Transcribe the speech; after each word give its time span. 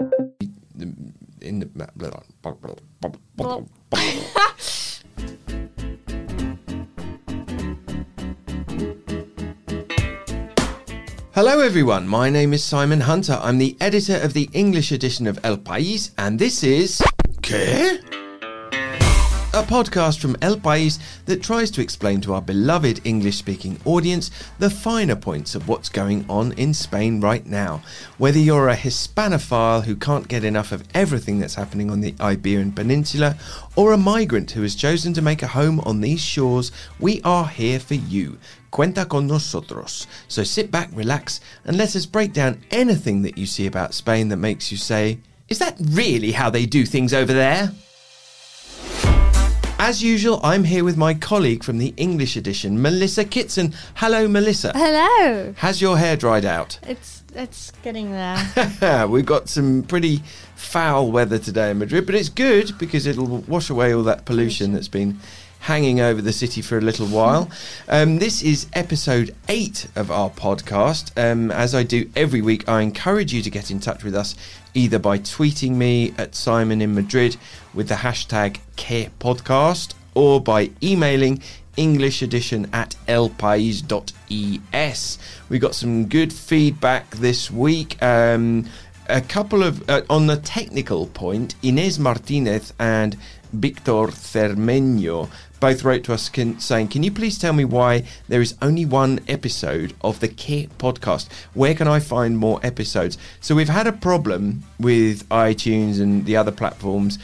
In 0.00 1.60
the 1.60 1.68
Hello, 11.32 11.60
everyone. 11.60 12.08
My 12.08 12.30
name 12.30 12.54
is 12.54 12.64
Simon 12.64 13.00
Hunter. 13.00 13.38
I'm 13.42 13.58
the 13.58 13.76
editor 13.78 14.16
of 14.16 14.32
the 14.32 14.48
English 14.54 14.90
edition 14.90 15.26
of 15.26 15.38
El 15.44 15.58
País, 15.58 16.12
and 16.16 16.38
this 16.38 16.62
is. 16.62 17.02
¿Qué? 17.42 18.00
A 19.60 19.62
podcast 19.62 20.20
from 20.20 20.36
El 20.40 20.56
País 20.56 20.98
that 21.26 21.42
tries 21.42 21.70
to 21.70 21.82
explain 21.82 22.18
to 22.22 22.32
our 22.32 22.40
beloved 22.40 22.98
English 23.04 23.36
speaking 23.36 23.78
audience 23.84 24.30
the 24.58 24.70
finer 24.70 25.14
points 25.14 25.54
of 25.54 25.68
what's 25.68 25.90
going 25.90 26.24
on 26.30 26.52
in 26.52 26.72
Spain 26.72 27.20
right 27.20 27.44
now. 27.44 27.82
Whether 28.16 28.38
you're 28.38 28.70
a 28.70 28.76
Hispanophile 28.76 29.84
who 29.84 29.96
can't 29.96 30.28
get 30.28 30.44
enough 30.44 30.72
of 30.72 30.84
everything 30.94 31.38
that's 31.38 31.56
happening 31.56 31.90
on 31.90 32.00
the 32.00 32.14
Iberian 32.20 32.72
Peninsula, 32.72 33.36
or 33.76 33.92
a 33.92 33.98
migrant 33.98 34.52
who 34.52 34.62
has 34.62 34.74
chosen 34.74 35.12
to 35.12 35.20
make 35.20 35.42
a 35.42 35.48
home 35.48 35.80
on 35.80 36.00
these 36.00 36.22
shores, 36.22 36.72
we 36.98 37.20
are 37.22 37.46
here 37.46 37.78
for 37.80 37.94
you. 37.94 38.38
Cuenta 38.72 39.06
con 39.06 39.26
nosotros. 39.26 40.06
So 40.26 40.42
sit 40.42 40.70
back, 40.70 40.88
relax, 40.94 41.38
and 41.66 41.76
let 41.76 41.94
us 41.94 42.06
break 42.06 42.32
down 42.32 42.62
anything 42.70 43.20
that 43.22 43.36
you 43.36 43.44
see 43.44 43.66
about 43.66 43.92
Spain 43.92 44.30
that 44.30 44.38
makes 44.38 44.72
you 44.72 44.78
say, 44.78 45.18
Is 45.50 45.58
that 45.58 45.76
really 45.78 46.32
how 46.32 46.48
they 46.48 46.64
do 46.64 46.86
things 46.86 47.12
over 47.12 47.34
there? 47.34 47.72
As 49.82 50.02
usual, 50.02 50.40
I'm 50.42 50.64
here 50.64 50.84
with 50.84 50.98
my 50.98 51.14
colleague 51.14 51.64
from 51.64 51.78
the 51.78 51.94
English 51.96 52.36
edition, 52.36 52.82
Melissa 52.82 53.24
Kitson. 53.24 53.72
Hello, 53.94 54.28
Melissa. 54.28 54.72
Hello. 54.74 55.54
Has 55.56 55.80
your 55.80 55.96
hair 55.96 56.18
dried 56.18 56.44
out? 56.44 56.78
It's 56.82 57.24
it's 57.34 57.72
getting 57.82 58.12
there. 58.12 59.06
We've 59.08 59.24
got 59.24 59.48
some 59.48 59.84
pretty 59.84 60.22
foul 60.54 61.10
weather 61.10 61.38
today 61.38 61.70
in 61.70 61.78
Madrid, 61.78 62.04
but 62.04 62.14
it's 62.14 62.28
good 62.28 62.76
because 62.76 63.06
it'll 63.06 63.38
wash 63.48 63.70
away 63.70 63.94
all 63.94 64.02
that 64.02 64.26
pollution 64.26 64.72
that's 64.74 64.86
been 64.86 65.18
hanging 65.60 66.00
over 66.00 66.20
the 66.20 66.32
city 66.32 66.62
for 66.62 66.78
a 66.78 66.80
little 66.80 67.06
while. 67.06 67.50
Um, 67.88 68.18
this 68.18 68.42
is 68.42 68.66
episode 68.72 69.34
eight 69.48 69.86
of 69.94 70.10
our 70.10 70.30
podcast. 70.30 71.12
Um, 71.16 71.50
as 71.50 71.74
I 71.74 71.82
do 71.82 72.10
every 72.16 72.40
week, 72.40 72.68
I 72.68 72.80
encourage 72.82 73.32
you 73.32 73.42
to 73.42 73.50
get 73.50 73.70
in 73.70 73.78
touch 73.78 74.02
with 74.02 74.14
us 74.14 74.34
either 74.74 74.98
by 74.98 75.18
tweeting 75.18 75.72
me 75.72 76.14
at 76.16 76.34
Simon 76.34 76.80
in 76.80 76.94
Madrid 76.94 77.36
with 77.74 77.88
the 77.88 77.96
hashtag 77.96 78.58
CarePodcast 78.76 79.94
or 80.14 80.40
by 80.40 80.70
emailing 80.82 81.42
English 81.76 82.22
edition 82.22 82.68
at 82.72 82.96
elpais.es. 83.06 83.88
We 85.48 85.58
got 85.58 85.74
some 85.74 86.06
good 86.06 86.32
feedback 86.32 87.10
this 87.16 87.50
week. 87.50 88.02
Um, 88.02 88.66
a 89.08 89.20
couple 89.20 89.62
of, 89.62 89.88
uh, 89.90 90.02
on 90.08 90.26
the 90.26 90.36
technical 90.36 91.06
point, 91.06 91.54
Inez 91.62 91.98
Martinez 91.98 92.72
and 92.78 93.16
Victor 93.52 94.08
Cermeño 94.08 95.28
both 95.60 95.84
wrote 95.84 96.04
to 96.04 96.14
us 96.14 96.28
can, 96.28 96.58
saying, 96.58 96.88
Can 96.88 97.02
you 97.02 97.12
please 97.12 97.38
tell 97.38 97.52
me 97.52 97.64
why 97.64 98.04
there 98.28 98.40
is 98.40 98.54
only 98.62 98.84
one 98.84 99.20
episode 99.28 99.92
of 100.00 100.20
the 100.20 100.28
Kit 100.28 100.76
podcast? 100.78 101.30
Where 101.54 101.74
can 101.74 101.86
I 101.86 102.00
find 102.00 102.38
more 102.38 102.58
episodes? 102.62 103.18
So 103.40 103.54
we've 103.54 103.68
had 103.68 103.86
a 103.86 103.92
problem 103.92 104.64
with 104.78 105.28
iTunes 105.28 106.00
and 106.00 106.24
the 106.24 106.36
other 106.36 106.52
platforms. 106.52 107.18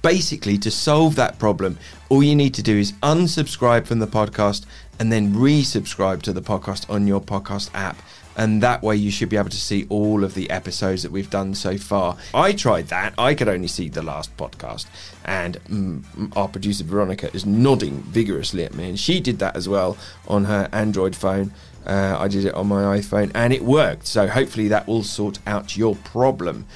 Basically, 0.00 0.58
to 0.58 0.70
solve 0.70 1.16
that 1.16 1.38
problem, 1.38 1.78
all 2.08 2.22
you 2.22 2.34
need 2.34 2.54
to 2.54 2.62
do 2.62 2.76
is 2.76 2.92
unsubscribe 3.02 3.86
from 3.86 3.98
the 3.98 4.06
podcast 4.06 4.64
and 4.98 5.12
then 5.12 5.32
resubscribe 5.34 6.22
to 6.22 6.32
the 6.32 6.42
podcast 6.42 6.88
on 6.90 7.06
your 7.06 7.20
podcast 7.20 7.70
app 7.74 7.96
and 8.36 8.62
that 8.62 8.82
way 8.82 8.96
you 8.96 9.10
should 9.10 9.28
be 9.28 9.36
able 9.36 9.50
to 9.50 9.56
see 9.56 9.86
all 9.88 10.24
of 10.24 10.34
the 10.34 10.50
episodes 10.50 11.02
that 11.02 11.12
we've 11.12 11.30
done 11.30 11.54
so 11.54 11.76
far. 11.76 12.16
I 12.34 12.52
tried 12.52 12.88
that. 12.88 13.14
I 13.18 13.34
could 13.34 13.48
only 13.48 13.68
see 13.68 13.88
the 13.88 14.02
last 14.02 14.36
podcast, 14.36 14.86
and 15.24 15.62
mm, 15.64 16.36
our 16.36 16.48
producer 16.48 16.84
Veronica 16.84 17.34
is 17.34 17.46
nodding 17.46 18.02
vigorously 18.02 18.64
at 18.64 18.74
me, 18.74 18.88
and 18.88 18.98
she 18.98 19.20
did 19.20 19.38
that 19.38 19.56
as 19.56 19.68
well 19.68 19.96
on 20.28 20.44
her 20.44 20.68
Android 20.72 21.16
phone. 21.16 21.52
Uh, 21.86 22.16
I 22.18 22.28
did 22.28 22.44
it 22.44 22.54
on 22.54 22.68
my 22.68 22.98
iPhone, 22.98 23.32
and 23.34 23.52
it 23.52 23.62
worked. 23.62 24.06
So 24.06 24.28
hopefully 24.28 24.68
that 24.68 24.86
will 24.86 25.02
sort 25.02 25.38
out 25.46 25.76
your 25.76 25.96
problem. 25.96 26.66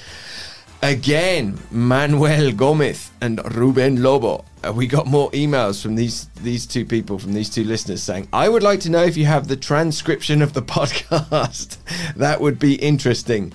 Again, 0.82 1.59
Manuel 1.70 2.53
Gomez 2.53 3.10
and 3.20 3.41
Ruben 3.56 4.03
Lobo. 4.03 4.44
Uh, 4.62 4.72
we 4.72 4.87
got 4.87 5.06
more 5.06 5.31
emails 5.31 5.82
from 5.82 5.94
these 5.94 6.26
these 6.42 6.66
two 6.66 6.84
people, 6.84 7.19
from 7.19 7.32
these 7.32 7.48
two 7.50 7.64
listeners, 7.64 8.03
saying, 8.03 8.28
"I 8.32 8.48
would 8.48 8.62
like 8.62 8.81
to 8.81 8.91
know 8.91 9.03
if 9.03 9.16
you 9.16 9.25
have 9.26 9.48
the 9.48 9.56
transcription 9.56 10.42
of 10.42 10.53
the 10.53 10.62
podcast. 10.76 11.78
that 12.16 12.41
would 12.41 12.59
be 12.59 12.75
interesting." 12.75 13.53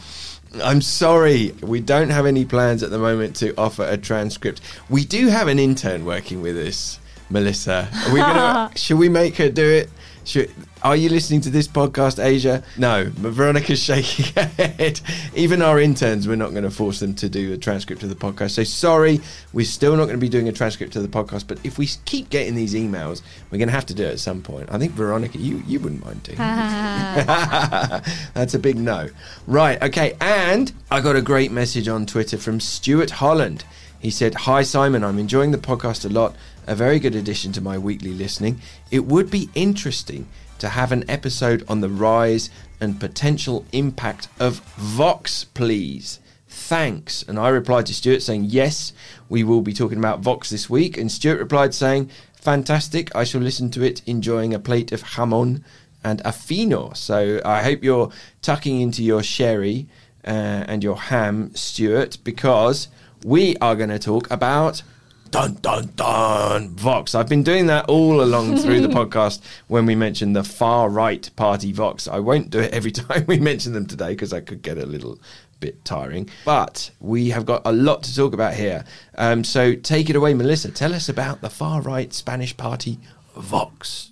I'm 0.61 0.81
sorry, 0.81 1.53
we 1.61 1.79
don't 1.79 2.09
have 2.09 2.25
any 2.25 2.43
plans 2.43 2.83
at 2.83 2.89
the 2.89 2.99
moment 2.99 3.37
to 3.37 3.53
offer 3.57 3.85
a 3.85 3.95
transcript. 3.95 4.59
We 4.89 5.05
do 5.05 5.27
have 5.27 5.47
an 5.47 5.59
intern 5.59 6.03
working 6.03 6.41
with 6.41 6.57
us, 6.57 6.99
Melissa. 7.29 7.87
Are 8.07 8.13
we 8.13 8.19
gonna? 8.19 8.71
should 8.75 8.97
we 8.97 9.07
make 9.07 9.37
her 9.37 9.49
do 9.49 9.65
it? 9.65 9.89
Should, 10.25 10.51
are 10.83 10.95
you 10.95 11.09
listening 11.09 11.41
to 11.41 11.49
this 11.49 11.67
podcast, 11.67 12.23
Asia? 12.23 12.63
No, 12.77 13.11
but 13.19 13.31
Veronica's 13.31 13.81
shaking 13.83 14.33
her 14.35 14.45
head. 14.45 14.99
Even 15.35 15.61
our 15.61 15.79
interns, 15.79 16.27
we're 16.27 16.35
not 16.35 16.51
going 16.51 16.63
to 16.63 16.71
force 16.71 16.99
them 16.99 17.13
to 17.15 17.29
do 17.29 17.53
a 17.53 17.57
transcript 17.57 18.01
of 18.03 18.09
the 18.09 18.15
podcast. 18.15 18.51
So 18.51 18.63
sorry, 18.63 19.21
we're 19.53 19.65
still 19.65 19.95
not 19.95 20.05
going 20.05 20.17
to 20.17 20.21
be 20.21 20.29
doing 20.29 20.47
a 20.47 20.51
transcript 20.51 20.95
of 20.95 21.03
the 21.03 21.07
podcast. 21.07 21.47
But 21.47 21.59
if 21.63 21.77
we 21.77 21.87
keep 22.05 22.29
getting 22.29 22.55
these 22.55 22.73
emails, 22.73 23.21
we're 23.51 23.59
going 23.59 23.67
to 23.67 23.73
have 23.73 23.85
to 23.87 23.93
do 23.93 24.03
it 24.05 24.13
at 24.13 24.19
some 24.19 24.41
point. 24.41 24.71
I 24.71 24.79
think 24.79 24.93
Veronica, 24.93 25.37
you 25.37 25.61
you 25.67 25.79
wouldn't 25.79 26.03
mind 26.03 26.23
doing. 26.23 26.37
That's 28.33 28.53
a 28.53 28.59
big 28.59 28.77
no. 28.77 29.09
Right. 29.45 29.81
Okay. 29.83 30.15
And 30.19 30.71
I 30.89 31.01
got 31.01 31.15
a 31.15 31.21
great 31.21 31.51
message 31.51 31.87
on 31.87 32.05
Twitter 32.05 32.37
from 32.37 32.59
Stuart 32.59 33.11
Holland. 33.11 33.65
He 33.99 34.09
said, 34.09 34.33
Hi, 34.33 34.63
Simon, 34.63 35.03
I'm 35.03 35.19
enjoying 35.19 35.51
the 35.51 35.59
podcast 35.59 36.05
a 36.05 36.09
lot, 36.09 36.35
a 36.65 36.73
very 36.73 36.97
good 36.97 37.13
addition 37.13 37.51
to 37.51 37.61
my 37.61 37.77
weekly 37.77 38.13
listening. 38.13 38.59
It 38.89 39.05
would 39.05 39.29
be 39.29 39.49
interesting 39.53 40.27
to 40.61 40.69
have 40.69 40.91
an 40.91 41.03
episode 41.09 41.65
on 41.67 41.81
the 41.81 41.89
rise 41.89 42.49
and 42.79 42.99
potential 42.99 43.65
impact 43.71 44.27
of 44.39 44.59
Vox, 44.77 45.43
please. 45.43 46.19
Thanks. 46.47 47.23
And 47.23 47.37
I 47.37 47.49
replied 47.49 47.87
to 47.87 47.93
Stuart 47.93 48.21
saying, 48.21 48.45
Yes, 48.45 48.93
we 49.29 49.43
will 49.43 49.61
be 49.61 49.73
talking 49.73 49.97
about 49.97 50.19
Vox 50.19 50.49
this 50.49 50.69
week. 50.69 50.97
And 50.97 51.11
Stuart 51.11 51.39
replied 51.39 51.73
saying, 51.73 52.09
Fantastic. 52.33 53.13
I 53.15 53.23
shall 53.23 53.41
listen 53.41 53.69
to 53.71 53.83
it, 53.83 54.01
enjoying 54.05 54.53
a 54.53 54.59
plate 54.59 54.91
of 54.91 55.03
jamon 55.03 55.63
and 56.03 56.21
a 56.23 56.31
fino. 56.31 56.93
So 56.93 57.41
I 57.43 57.63
hope 57.63 57.83
you're 57.83 58.11
tucking 58.41 58.81
into 58.81 59.03
your 59.03 59.23
sherry 59.23 59.87
uh, 60.25 60.65
and 60.67 60.83
your 60.83 60.97
ham, 60.97 61.55
Stuart, 61.55 62.17
because 62.23 62.87
we 63.23 63.55
are 63.57 63.75
going 63.75 63.89
to 63.89 63.99
talk 63.99 64.29
about 64.31 64.83
dun 65.31 65.53
dun 65.61 65.89
dun 65.95 66.69
Vox. 66.75 67.15
I've 67.15 67.29
been 67.29 67.41
doing 67.41 67.67
that 67.67 67.85
all 67.85 68.21
along 68.21 68.57
through 68.57 68.81
the 68.81 68.87
podcast 68.99 69.41
when 69.67 69.85
we 69.85 69.95
mention 69.95 70.33
the 70.33 70.43
far 70.43 70.89
right 70.89 71.29
party 71.37 71.71
Vox. 71.71 72.07
I 72.07 72.19
won't 72.19 72.49
do 72.49 72.59
it 72.59 72.73
every 72.73 72.91
time 72.91 73.23
we 73.27 73.39
mention 73.39 73.71
them 73.73 73.85
today 73.87 74.09
because 74.09 74.33
I 74.33 74.41
could 74.41 74.61
get 74.61 74.77
a 74.77 74.85
little 74.85 75.17
bit 75.61 75.83
tiring. 75.85 76.29
But 76.43 76.91
we 76.99 77.29
have 77.29 77.45
got 77.45 77.61
a 77.63 77.71
lot 77.71 78.03
to 78.03 78.15
talk 78.15 78.33
about 78.33 78.55
here. 78.55 78.83
Um, 79.17 79.45
so 79.45 79.73
take 79.73 80.09
it 80.09 80.17
away, 80.17 80.33
Melissa. 80.33 80.69
Tell 80.69 80.93
us 80.93 81.07
about 81.07 81.39
the 81.39 81.49
far 81.49 81.81
right 81.81 82.13
Spanish 82.13 82.55
party 82.57 82.99
Vox. 83.37 84.09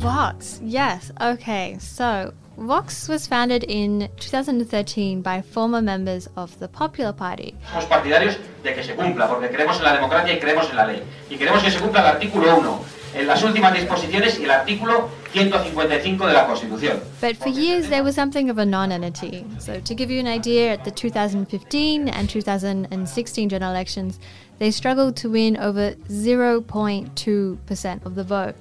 Vox, 0.00 0.58
yes. 0.62 1.12
Okay, 1.20 1.76
so 1.78 2.32
Vox 2.60 3.08
was 3.08 3.26
founded 3.26 3.64
in 3.64 4.10
2013 4.18 5.22
by 5.22 5.40
former 5.40 5.80
members 5.80 6.28
of 6.36 6.58
the 6.58 6.68
Popular 6.68 7.10
Party. 7.10 7.54
Somos 7.72 7.86
partidarios 7.86 8.36
de 8.62 8.74
que 8.74 8.84
se 8.84 8.94
cumpla, 8.94 9.28
porque 9.28 9.48
creemos 9.48 9.78
en 9.78 9.84
la 9.84 9.94
democracia 9.94 10.34
y 10.34 10.38
creemos 10.38 10.68
en 10.68 10.76
la 10.76 10.86
ley. 10.86 11.02
Y 11.30 11.38
queremos 11.38 11.62
que 11.62 11.70
se 11.70 11.78
cumpla 11.78 12.02
el 12.02 12.06
artículo 12.08 12.58
1, 12.58 12.84
en 13.14 13.26
las 13.26 13.42
últimas 13.42 13.72
disposiciones 13.72 14.38
y 14.38 14.44
el 14.44 14.50
artículo 14.50 15.08
155 15.32 16.26
de 16.26 16.32
la 16.34 16.46
Constitución. 16.46 17.00
But 17.22 17.38
for 17.38 17.48
years 17.48 17.88
there 17.88 18.02
was 18.02 18.14
something 18.14 18.50
of 18.50 18.58
a 18.58 18.66
non-entity. 18.66 19.46
So 19.58 19.80
to 19.80 19.94
give 19.94 20.10
you 20.10 20.20
an 20.20 20.26
idea, 20.26 20.74
at 20.74 20.84
the 20.84 20.90
2015 20.90 22.08
and 22.08 22.28
2016 22.28 23.48
general 23.48 23.70
elections, 23.70 24.20
they 24.58 24.70
struggled 24.70 25.16
to 25.16 25.30
win 25.30 25.56
over 25.56 25.94
0.2% 26.10 28.04
of 28.04 28.14
the 28.16 28.24
vote. 28.24 28.56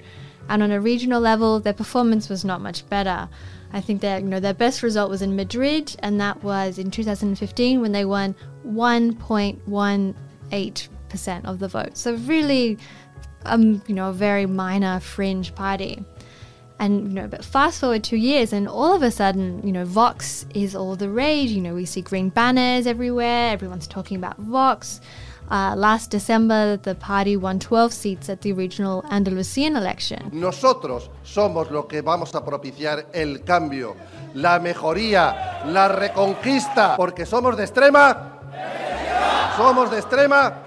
And 0.48 0.64
on 0.64 0.72
a 0.72 0.80
regional 0.80 1.20
level, 1.20 1.60
their 1.60 1.74
performance 1.74 2.30
was 2.30 2.46
not 2.46 2.62
much 2.62 2.88
better. 2.90 3.28
I 3.72 3.82
think 3.82 4.02
that 4.02 4.24
you 4.24 4.28
know 4.28 4.40
their 4.40 4.54
best 4.54 4.84
result 4.84 5.10
was 5.10 5.22
in 5.22 5.36
Madrid, 5.36 5.96
and 6.00 6.20
that 6.20 6.44
was 6.44 6.80
in 6.80 6.92
2015 6.92 7.82
when 7.82 7.92
they 7.92 8.06
won 8.06 8.36
1.18 8.66 10.16
percent 11.10 11.46
of 11.46 11.60
the 11.60 11.68
vote. 11.68 11.98
So 11.98 12.16
really, 12.16 12.78
um, 13.46 13.82
you 13.88 13.96
know, 13.96 14.10
a 14.10 14.14
very 14.14 14.46
minor 14.46 15.00
fringe 15.00 15.54
party. 15.56 16.04
And 16.80 17.10
you 17.10 17.14
know, 17.14 17.28
but 17.28 17.44
fast 17.44 17.82
forward 17.82 18.06
two 18.06 18.16
years, 18.16 18.54
and 18.54 18.68
all 18.68 18.96
of 18.96 19.04
a 19.04 19.12
sudden, 19.12 19.66
you 19.66 19.74
know, 19.74 19.84
Vox 19.84 20.46
is 20.56 20.76
all 20.76 20.96
the 20.96 21.10
rage. 21.10 21.50
You 21.50 21.62
know, 21.62 21.76
we 21.76 21.86
see 21.86 22.02
green 22.02 22.30
banners 22.30 22.88
everywhere. 22.88 23.52
Everyone's 23.52 23.88
talking 23.88 24.16
about 24.16 24.38
Vox. 24.38 25.02
Uh, 25.50 25.74
last 25.76 26.12
December, 26.12 26.78
the 26.78 26.94
party 26.96 27.36
won 27.36 27.60
12 27.60 27.92
seats 27.92 28.30
at 28.30 28.42
the 28.42 28.54
regional 28.54 29.04
Andalusian 29.10 29.76
election. 29.76 30.30
Nosotros 30.32 31.10
somos 31.24 31.72
lo 31.72 31.88
que 31.88 32.02
vamos 32.02 32.36
a 32.36 32.46
propiciar 32.46 33.08
el 33.14 33.44
cambio 33.44 33.96
la 34.34 34.60
mejoría, 34.60 35.64
la 35.66 35.88
reconquista, 35.88 36.96
porque 36.96 37.26
somos 37.26 37.58
de 37.58 37.64
extrema. 37.64 38.40
Somos 39.58 39.92
de 39.92 39.98
extrema. 40.00 40.64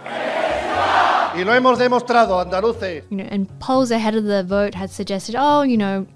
Y 1.35 1.45
lo 1.45 1.55
hemos 1.55 1.79
demostrado, 1.79 2.39
andaluces. 2.41 3.05
You 3.11 3.17
know, 3.17 3.27
and 3.31 3.49
polls 3.59 3.91
ahead 3.91 4.15
of 4.15 4.25
the 4.25 4.43
vote 4.43 4.75
had 4.75 4.91
suggested, 4.91 5.35
oh, 5.39 5.63
you 5.63 5.79
know, 5.79 6.07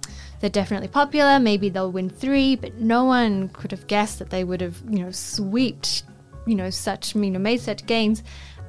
they're 0.41 0.51
definitely 0.51 0.89
popular. 0.89 1.41
Maybe 1.41 1.71
they'll 1.71 1.93
win 1.93 2.11
three, 2.11 2.57
but 2.57 2.75
no 2.75 3.05
one 3.05 3.49
could 3.49 3.71
have 3.71 3.87
guessed 3.87 4.19
that 4.19 4.29
they 4.29 4.45
would 4.45 4.61
have, 4.61 4.83
you 4.91 4.99
know, 4.99 5.11
swept, 5.11 6.03
you 6.47 6.55
know, 6.55 6.69
such, 6.69 7.15
you 7.15 7.31
know, 7.31 7.39
made 7.39 7.61
such 7.61 7.87
gains. 7.87 8.23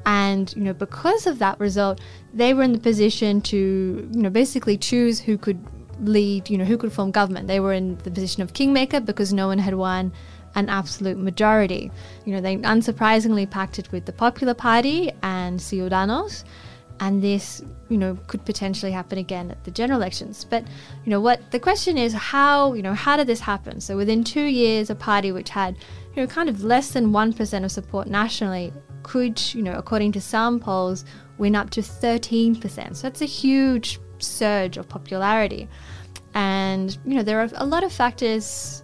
And 0.08 0.56
you 0.56 0.64
know, 0.64 0.74
because 0.74 1.28
of 1.28 1.38
that 1.40 1.60
result, 1.60 2.00
they 2.34 2.54
were 2.54 2.64
in 2.64 2.72
the 2.72 2.80
position 2.80 3.42
to, 3.42 4.10
you 4.10 4.22
know, 4.22 4.30
basically 4.30 4.78
choose 4.78 5.20
who 5.20 5.38
could 5.38 5.60
lead, 6.00 6.50
you 6.50 6.58
know, 6.58 6.64
who 6.64 6.78
could 6.78 6.94
form 6.94 7.12
government. 7.12 7.48
They 7.48 7.60
were 7.60 7.74
in 7.74 7.98
the 7.98 8.10
position 8.10 8.42
of 8.42 8.54
kingmaker 8.54 9.02
because 9.02 9.34
no 9.34 9.48
one 9.48 9.60
had 9.60 9.76
won 9.76 10.14
an 10.56 10.70
absolute 10.70 11.18
majority. 11.18 11.92
You 12.24 12.34
know, 12.34 12.42
they 12.42 12.56
unsurprisingly 12.56 13.50
pacted 13.50 13.90
with 13.90 14.06
the 14.06 14.14
Popular 14.14 14.54
Party 14.54 15.12
and 15.24 15.60
Ciudadanos 15.60 16.46
and 17.00 17.22
this 17.22 17.62
you 17.90 17.98
know 17.98 18.18
could 18.28 18.44
potentially 18.46 18.92
happen 18.92 19.20
again 19.20 19.52
at 19.52 19.64
the 19.66 19.70
general 19.72 20.00
elections 20.00 20.44
but 20.44 20.64
you 21.06 21.12
know 21.12 21.22
what 21.22 21.52
the 21.52 21.60
question 21.60 21.96
is 21.96 22.12
how 22.12 22.74
you 22.74 22.82
know 22.82 22.96
how 22.96 23.16
did 23.16 23.28
this 23.28 23.40
happen 23.40 23.80
so 23.80 23.96
within 23.96 24.24
2 24.24 24.42
years 24.42 24.90
a 24.90 24.96
party 24.96 25.32
which 25.32 25.50
had 25.50 25.76
you 26.16 26.24
know 26.24 26.28
kind 26.28 26.50
of 26.50 26.64
less 26.64 26.90
than 26.92 27.12
1% 27.12 27.64
of 27.64 27.72
support 27.72 28.08
nationally 28.08 28.74
could 29.08 29.42
you 29.54 29.64
know 29.64 29.74
according 29.74 30.12
to 30.12 30.22
some 30.22 30.60
polls 30.60 31.06
win 31.38 31.56
up 31.56 31.70
to 31.70 31.82
13% 31.82 32.96
so 32.96 33.02
that's 33.02 33.22
a 33.22 33.26
huge 33.26 34.00
surge 34.20 34.78
of 34.78 34.88
popularity 34.88 35.68
and 36.34 36.98
you 37.06 37.16
know 37.16 37.24
there 37.24 37.40
are 37.40 37.50
a 37.56 37.66
lot 37.66 37.84
of 37.84 37.92
factors 37.92 38.84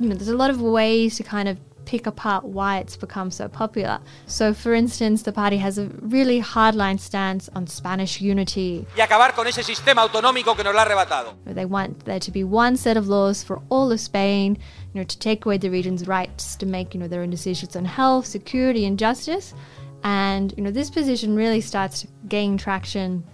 you 0.00 0.08
know 0.08 0.14
there's 0.14 0.28
a 0.28 0.36
lot 0.36 0.50
of 0.50 0.60
ways 0.60 1.16
to 1.16 1.22
kind 1.22 1.48
of 1.48 1.58
pick 1.84 2.06
apart 2.06 2.44
why 2.44 2.78
it's 2.78 2.96
become 2.96 3.30
so 3.30 3.48
popular. 3.48 4.00
So, 4.26 4.54
for 4.54 4.72
instance, 4.74 5.22
the 5.22 5.32
party 5.32 5.58
has 5.58 5.78
a 5.78 5.86
really 6.00 6.40
hardline 6.40 6.98
stance 6.98 7.50
on 7.54 7.66
Spanish 7.66 8.20
unity. 8.20 8.86
Y 8.96 9.02
acabar 9.02 9.34
con 9.34 9.46
ese 9.46 9.62
sistema 9.62 10.02
autonómico 10.02 10.56
que 10.56 10.64
nos 10.64 10.74
ha 10.74 10.82
arrebatado. 10.82 11.34
They 11.44 11.64
want 11.64 12.04
there 12.04 12.20
to 12.20 12.30
be 12.30 12.44
one 12.44 12.76
set 12.76 12.96
of 12.96 13.08
laws 13.08 13.42
for 13.42 13.60
all 13.68 13.92
of 13.92 14.00
Spain, 14.00 14.58
you 14.92 15.00
know, 15.00 15.04
to 15.04 15.18
take 15.18 15.46
away 15.46 15.58
the 15.58 15.70
region's 15.70 16.06
rights 16.06 16.56
to 16.56 16.66
make, 16.66 16.94
you 16.94 17.00
know, 17.00 17.08
their 17.08 17.22
own 17.22 17.30
decisions 17.30 17.76
on 17.76 17.84
health, 17.84 18.26
security, 18.26 18.84
and 18.84 18.98
justice. 18.98 19.54
And, 20.04 20.52
you 20.56 20.62
know, 20.62 20.70
this 20.70 20.90
position 20.90 21.36
really 21.36 21.60
starts 21.60 22.02
to 22.02 22.08
gain 22.28 22.58
traction 22.58 23.24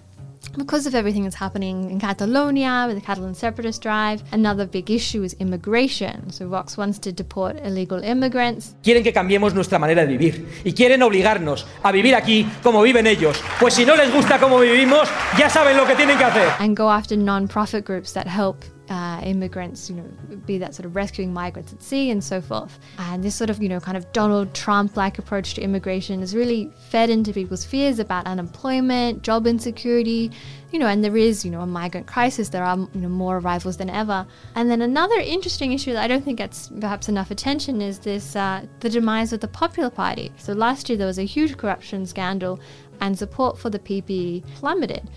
because 0.56 0.86
of 0.86 0.94
everything 0.94 1.24
that's 1.24 1.36
happening 1.36 1.90
in 1.90 1.98
Catalonia 2.00 2.84
with 2.86 2.96
the 2.96 3.04
Catalan 3.04 3.34
separatist 3.34 3.82
drive, 3.82 4.22
another 4.32 4.66
big 4.66 4.90
issue 4.90 5.22
is 5.22 5.34
immigration. 5.34 6.30
So 6.30 6.48
Vox 6.48 6.76
wants 6.76 6.98
to 7.00 7.12
deport 7.12 7.56
illegal 7.64 8.02
immigrants. 8.02 8.74
Quieren 8.82 9.02
que 9.02 9.12
cambiemos 9.12 9.54
nuestra 9.54 9.78
manera 9.78 10.06
de 10.06 10.16
vivir 10.16 10.46
y 10.64 10.72
quieren 10.72 11.02
obligarnos 11.02 11.66
a 11.82 11.92
vivir 11.92 12.14
aquí 12.14 12.46
como 12.62 12.82
viven 12.82 13.06
ellos. 13.06 13.40
Pues 13.60 13.74
si 13.74 13.84
no 13.84 13.96
les 13.96 14.12
gusta 14.12 14.38
cómo 14.38 14.58
vivimos, 14.58 15.08
ya 15.38 15.50
saben 15.50 15.76
lo 15.76 15.86
que 15.86 15.94
tienen 15.94 16.18
que 16.18 16.24
hacer. 16.24 16.48
And 16.58 16.76
go 16.76 16.90
after 16.90 17.16
non-profit 17.16 17.84
groups 17.84 18.12
that 18.12 18.26
help 18.26 18.64
uh, 18.90 19.20
immigrants, 19.22 19.90
you 19.90 19.96
know, 19.96 20.04
be 20.46 20.58
that 20.58 20.74
sort 20.74 20.86
of 20.86 20.96
rescuing 20.96 21.32
migrants 21.32 21.72
at 21.72 21.82
sea 21.82 22.10
and 22.10 22.22
so 22.22 22.40
forth. 22.40 22.78
And 22.98 23.22
this 23.22 23.34
sort 23.34 23.50
of, 23.50 23.62
you 23.62 23.68
know, 23.68 23.80
kind 23.80 23.96
of 23.96 24.10
Donald 24.12 24.54
Trump 24.54 24.96
like 24.96 25.18
approach 25.18 25.54
to 25.54 25.60
immigration 25.60 26.22
is 26.22 26.34
really 26.34 26.72
fed 26.88 27.10
into 27.10 27.32
people's 27.32 27.64
fears 27.64 27.98
about 27.98 28.26
unemployment, 28.26 29.22
job 29.22 29.46
insecurity, 29.46 30.30
you 30.70 30.78
know, 30.78 30.86
and 30.86 31.02
there 31.02 31.16
is, 31.16 31.44
you 31.44 31.50
know, 31.50 31.60
a 31.60 31.66
migrant 31.66 32.06
crisis. 32.06 32.48
There 32.48 32.64
are, 32.64 32.76
you 32.76 33.00
know, 33.00 33.08
more 33.08 33.38
arrivals 33.38 33.76
than 33.76 33.90
ever. 33.90 34.26
And 34.54 34.70
then 34.70 34.82
another 34.82 35.18
interesting 35.18 35.72
issue 35.72 35.92
that 35.92 36.02
I 36.02 36.08
don't 36.08 36.24
think 36.24 36.38
gets 36.38 36.68
perhaps 36.80 37.08
enough 37.08 37.30
attention 37.30 37.80
is 37.80 37.98
this 37.98 38.36
uh, 38.36 38.64
the 38.80 38.90
demise 38.90 39.32
of 39.32 39.40
the 39.40 39.48
Popular 39.48 39.90
Party. 39.90 40.32
So 40.36 40.52
last 40.52 40.88
year 40.88 40.98
there 40.98 41.06
was 41.06 41.18
a 41.18 41.24
huge 41.24 41.56
corruption 41.56 42.06
scandal, 42.06 42.60
and 43.00 43.18
support 43.18 43.58
for 43.58 43.70
the 43.70 43.78
PP 43.78 44.44
plummeted. 44.56 45.10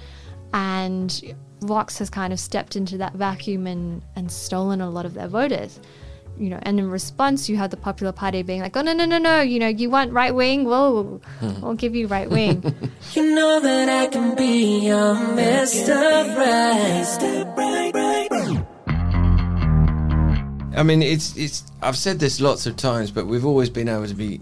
And 0.54 1.36
Vox 1.62 1.98
has 2.00 2.10
kind 2.10 2.34
of 2.34 2.40
stepped 2.40 2.76
into 2.76 2.98
that 2.98 3.14
vacuum 3.14 3.68
and, 3.68 4.02
and 4.16 4.32
stolen 4.32 4.82
a 4.82 4.90
lot 4.90 5.06
of 5.06 5.14
their 5.14 5.28
voters. 5.28 5.80
You 6.38 6.50
know, 6.50 6.60
and 6.64 6.80
in 6.80 6.90
response, 6.90 7.50
you 7.50 7.58
had 7.58 7.72
the 7.72 7.78
Popular 7.78 8.12
Party 8.12 8.42
being 8.42 8.62
like, 8.62 8.76
"Oh 8.76 8.82
no, 8.82 8.94
no, 8.94 9.06
no, 9.06 9.18
no! 9.18 9.42
You 9.42 9.60
know, 9.60 9.68
you 9.68 9.90
want 9.90 10.12
right 10.12 10.34
wing? 10.34 10.64
Well, 10.64 11.22
hmm. 11.40 11.62
we'll 11.62 11.76
give 11.76 11.94
you 11.94 12.08
right 12.08 12.30
wing." 12.30 12.64
You 13.14 13.36
know 13.36 13.60
that 13.60 13.90
I 13.90 14.08
can 14.08 14.36
be 14.36 14.86
your 14.88 15.16
Mr. 15.16 16.38
Right. 16.38 16.92
I 20.78 20.84
mean, 20.84 21.02
it's 21.04 21.36
it's. 21.36 21.70
I've 21.82 21.98
said 21.98 22.20
this 22.20 22.40
lots 22.40 22.66
of 22.66 22.78
times, 22.78 23.12
but 23.12 23.28
we've 23.28 23.46
always 23.46 23.70
been 23.70 23.90
able 23.90 24.08
to 24.08 24.16
be 24.16 24.40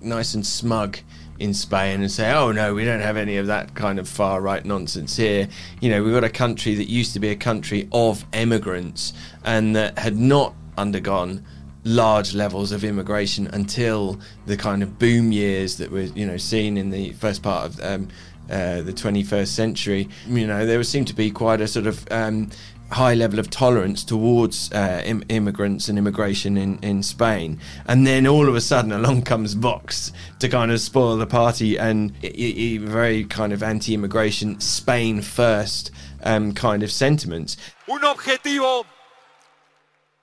nice 0.00 0.34
and 0.34 0.46
smug 0.46 0.98
in 1.42 1.52
Spain 1.52 2.00
and 2.00 2.10
say, 2.10 2.32
"Oh 2.32 2.52
no, 2.52 2.74
we 2.74 2.84
don't 2.84 3.00
have 3.00 3.16
any 3.16 3.36
of 3.36 3.48
that 3.48 3.74
kind 3.74 3.98
of 3.98 4.08
far 4.08 4.40
right 4.40 4.64
nonsense 4.64 5.16
here." 5.16 5.48
You 5.80 5.90
know, 5.90 6.02
we've 6.02 6.14
got 6.14 6.24
a 6.24 6.30
country 6.30 6.74
that 6.76 6.88
used 6.88 7.12
to 7.14 7.20
be 7.20 7.30
a 7.30 7.36
country 7.36 7.88
of 7.92 8.24
immigrants 8.32 9.12
and 9.44 9.74
that 9.74 9.98
had 9.98 10.16
not 10.16 10.54
undergone 10.78 11.44
large 11.84 12.32
levels 12.32 12.70
of 12.70 12.84
immigration 12.84 13.48
until 13.48 14.20
the 14.46 14.56
kind 14.56 14.82
of 14.82 14.98
boom 14.98 15.32
years 15.32 15.78
that 15.78 15.90
were, 15.90 16.02
you 16.02 16.24
know, 16.24 16.36
seen 16.36 16.76
in 16.76 16.90
the 16.90 17.10
first 17.14 17.42
part 17.42 17.66
of 17.66 17.80
um, 17.80 18.08
uh, 18.48 18.82
the 18.82 18.92
21st 18.92 19.48
century. 19.48 20.08
You 20.28 20.46
know, 20.46 20.64
there 20.64 20.82
seemed 20.84 21.08
to 21.08 21.14
be 21.14 21.30
quite 21.30 21.60
a 21.60 21.66
sort 21.66 21.86
of 21.86 22.06
um, 22.12 22.50
high 22.92 23.14
level 23.14 23.38
of 23.38 23.50
tolerance 23.50 24.04
towards 24.04 24.70
uh, 24.72 25.02
Im- 25.04 25.24
immigrants 25.28 25.88
and 25.88 25.98
immigration 25.98 26.56
in, 26.56 26.78
in 26.82 27.02
Spain. 27.02 27.58
And 27.86 28.06
then 28.06 28.26
all 28.26 28.48
of 28.48 28.54
a 28.54 28.60
sudden 28.60 28.92
along 28.92 29.22
comes 29.22 29.54
Vox 29.54 30.12
to 30.38 30.48
kind 30.48 30.70
of 30.70 30.80
spoil 30.80 31.16
the 31.16 31.26
party 31.26 31.78
and 31.78 32.12
very 32.16 33.24
kind 33.24 33.52
of 33.52 33.62
anti 33.62 33.94
immigration, 33.94 34.60
Spain 34.60 35.22
first 35.22 35.90
um, 36.22 36.52
kind 36.52 36.82
of 36.82 36.90
sentiments. 36.92 37.56
un 37.88 38.04
objetivo 38.04 38.84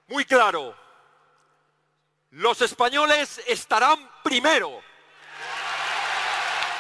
muy 0.10 0.24
claro. 0.26 0.74
Los 2.32 2.62
españoles 2.62 3.40
estarán 3.48 3.98
primero. 4.24 4.82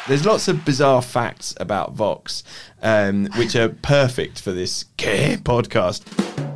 There's 0.09 0.25
lots 0.25 0.47
of 0.47 0.65
bizarre 0.65 1.03
facts 1.03 1.53
about 1.59 1.94
Vox, 1.94 2.44
um, 2.81 3.27
which 3.38 3.56
are 3.56 3.69
perfect 3.69 4.41
for 4.41 4.51
this 4.51 4.85
podcast. 4.97 6.48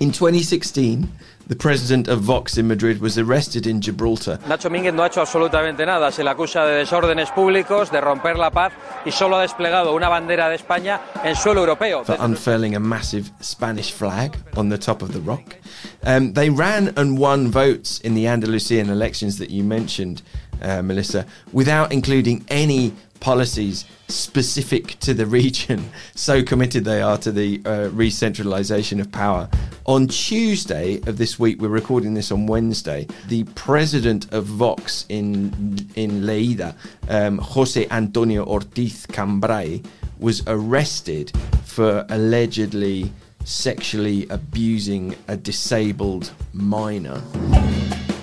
In 0.00 0.12
2016, 0.12 1.08
the 1.48 1.56
president 1.56 2.06
of 2.06 2.20
Vox 2.20 2.56
in 2.56 2.68
Madrid 2.68 3.00
was 3.00 3.18
arrested 3.18 3.66
in 3.66 3.80
Gibraltar 3.80 4.38
Nacho 4.46 4.70
Mínguez 4.70 4.94
no 4.94 5.02
ha 5.02 5.06
hecho 5.06 5.20
absolutamente 5.20 5.84
nada. 5.84 6.12
Se 6.12 6.22
le 6.22 6.30
acusa 6.30 6.64
de 6.64 6.84
desórdenes 6.84 7.30
públicos, 7.30 7.90
de 7.90 8.00
romper 8.00 8.38
la 8.38 8.50
paz 8.50 8.72
y 9.04 9.10
solo 9.10 9.38
ha 9.38 9.42
desplegado 9.42 9.92
una 9.94 10.08
bandera 10.08 10.48
de 10.48 10.54
España 10.54 11.00
en 11.24 11.34
suelo 11.34 11.62
europeo. 11.62 12.04
for 12.04 12.16
unfurling 12.20 12.76
a 12.76 12.80
massive 12.80 13.32
Spanish 13.40 13.92
flag 13.92 14.36
on 14.56 14.68
the 14.68 14.78
top 14.78 15.02
of 15.02 15.12
the 15.12 15.20
rock. 15.20 15.56
Um, 16.04 16.34
they 16.34 16.48
ran 16.48 16.92
and 16.96 17.18
won 17.18 17.50
votes 17.50 17.98
in 18.00 18.14
the 18.14 18.28
Andalusian 18.28 18.90
elections 18.90 19.38
that 19.38 19.50
you 19.50 19.64
mentioned, 19.64 20.22
uh, 20.62 20.82
Melissa, 20.82 21.26
without 21.52 21.92
including 21.92 22.44
any 22.48 22.92
policies 23.20 23.84
specific 24.08 24.98
to 25.00 25.12
the 25.12 25.26
region. 25.40 25.90
So 26.14 26.42
committed 26.42 26.84
they 26.84 27.02
are 27.02 27.18
to 27.18 27.32
the 27.32 27.60
uh, 27.64 27.88
re-centralisation 27.92 29.00
of 29.00 29.10
power. 29.10 29.48
On 29.88 30.06
Tuesday 30.06 30.96
of 31.06 31.16
this 31.16 31.38
week, 31.38 31.62
we're 31.62 31.68
recording 31.68 32.12
this 32.12 32.30
on 32.30 32.46
Wednesday. 32.46 33.06
The 33.28 33.44
president 33.54 34.30
of 34.34 34.44
Vox 34.44 35.06
in 35.08 35.78
in 35.94 36.24
Lleida, 36.24 36.74
um, 37.08 37.38
Jose 37.38 37.86
Antonio 37.90 38.44
Ortiz 38.44 39.06
Cambray, 39.06 39.80
was 40.18 40.42
arrested 40.46 41.32
for 41.64 42.04
allegedly 42.10 43.10
sexually 43.44 44.28
abusing 44.28 45.16
a 45.26 45.38
disabled 45.38 46.32
minor. 46.52 47.22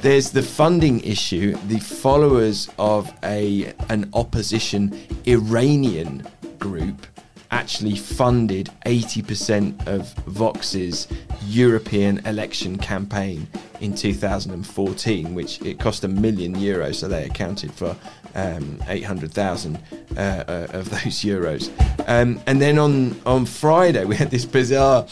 There's 0.04 0.30
the 0.30 0.44
funding 0.44 1.00
issue. 1.00 1.58
The 1.68 1.80
followers 1.80 2.70
of 2.78 3.12
a 3.24 3.74
an 3.90 4.12
opposition 4.14 4.96
Iranian 5.26 6.28
group 6.60 7.08
actually 7.56 7.96
funded 7.96 8.70
80% 8.86 9.88
of 9.88 10.14
Vox's 10.28 11.08
European 11.48 12.20
election 12.28 12.78
campaign 12.78 13.48
in 13.80 13.96
2014, 13.96 15.34
which 15.34 15.62
it 15.62 15.80
cost 15.80 16.04
a 16.04 16.08
million 16.10 16.54
euros, 16.54 16.96
so 16.96 17.08
they 17.08 17.24
accounted 17.24 17.72
for 17.72 17.96
um, 18.36 18.84
800,000 18.90 19.78
uh, 19.78 20.20
uh, 20.20 20.68
of 20.74 20.90
those 20.96 21.24
euros. 21.24 21.72
Um, 22.10 22.42
and 22.46 22.62
then 22.62 22.78
on, 22.78 23.20
on 23.26 23.46
Friday, 23.46 24.04
we 24.04 24.18
had 24.18 24.32
this 24.32 24.44
bizarre 24.44 25.08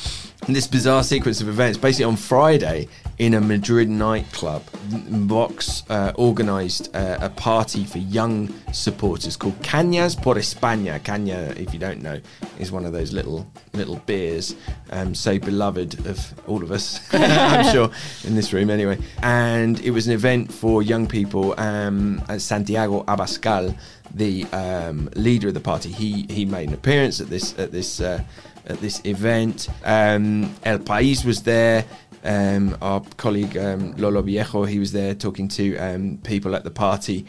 this 0.48 0.68
bizarre 0.68 1.04
sequence 1.04 1.42
of 1.42 1.48
events. 1.48 1.78
Basically, 1.78 2.06
on 2.06 2.18
Friday 2.18 2.88
in 3.18 3.34
a 3.36 3.42
Madrid 3.42 3.90
nightclub, 3.90 4.62
Vox 4.64 5.84
uh, 5.90 6.12
organised 6.18 6.94
uh, 6.96 7.18
a 7.22 7.30
party 7.30 7.86
for 7.86 8.00
young 8.00 8.54
supporters 8.74 9.38
called 9.38 9.58
Cañas 9.62 10.22
por 10.22 10.36
España. 10.36 11.00
Caña, 11.00 11.56
if 11.58 11.74
you 11.74 11.80
don't 11.80 12.02
know, 12.02 12.20
is 12.60 12.72
one 12.72 12.86
of 12.86 12.92
those 12.92 13.14
little 13.14 13.48
little 13.74 13.98
beers, 14.06 14.56
um, 14.92 15.16
so 15.16 15.40
beloved 15.40 16.06
of 16.06 16.34
all 16.48 16.62
of 16.62 16.72
us, 16.72 17.00
I'm 17.14 17.72
sure, 17.74 17.90
in 18.26 18.36
this 18.36 18.52
room 18.52 18.70
anyway. 18.70 19.00
And 19.22 19.80
it 19.82 19.92
was 19.92 20.08
an 20.08 20.14
event 20.14 20.52
for 20.52 20.84
young 20.84 21.08
people. 21.08 21.58
Um, 21.60 22.22
Santiago 22.38 23.04
Abascal, 23.04 23.78
the 24.14 24.44
um, 24.46 25.10
leader 25.16 25.48
of 25.48 25.54
the 25.54 25.60
party, 25.62 25.92
he 25.92 26.26
he 26.30 26.44
made 26.44 26.68
an 26.68 26.74
appearance 26.74 27.22
at 27.22 27.30
this 27.30 27.58
at 27.58 27.72
this. 27.72 28.02
Uh, 28.02 28.24
at 28.67 28.79
this 28.79 29.01
event. 29.05 29.70
Um, 29.84 30.55
El 30.63 30.79
País 30.79 31.25
was 31.25 31.43
there. 31.43 31.86
Um, 32.24 32.77
our 32.82 33.01
colleague 33.17 33.58
um, 33.58 33.96
Lolo 33.98 34.22
Viejo, 34.22 34.63
he 34.63 34.79
was 34.79 34.93
there 34.93 35.13
talking 35.13 35.50
to 35.50 35.75
um, 35.77 36.20
people 36.24 36.55
at 36.55 36.63
the 36.63 36.72
party. 36.72 37.25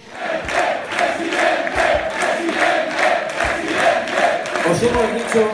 Os 4.67 4.81
hemos 4.81 5.13
dicho, 5.13 5.51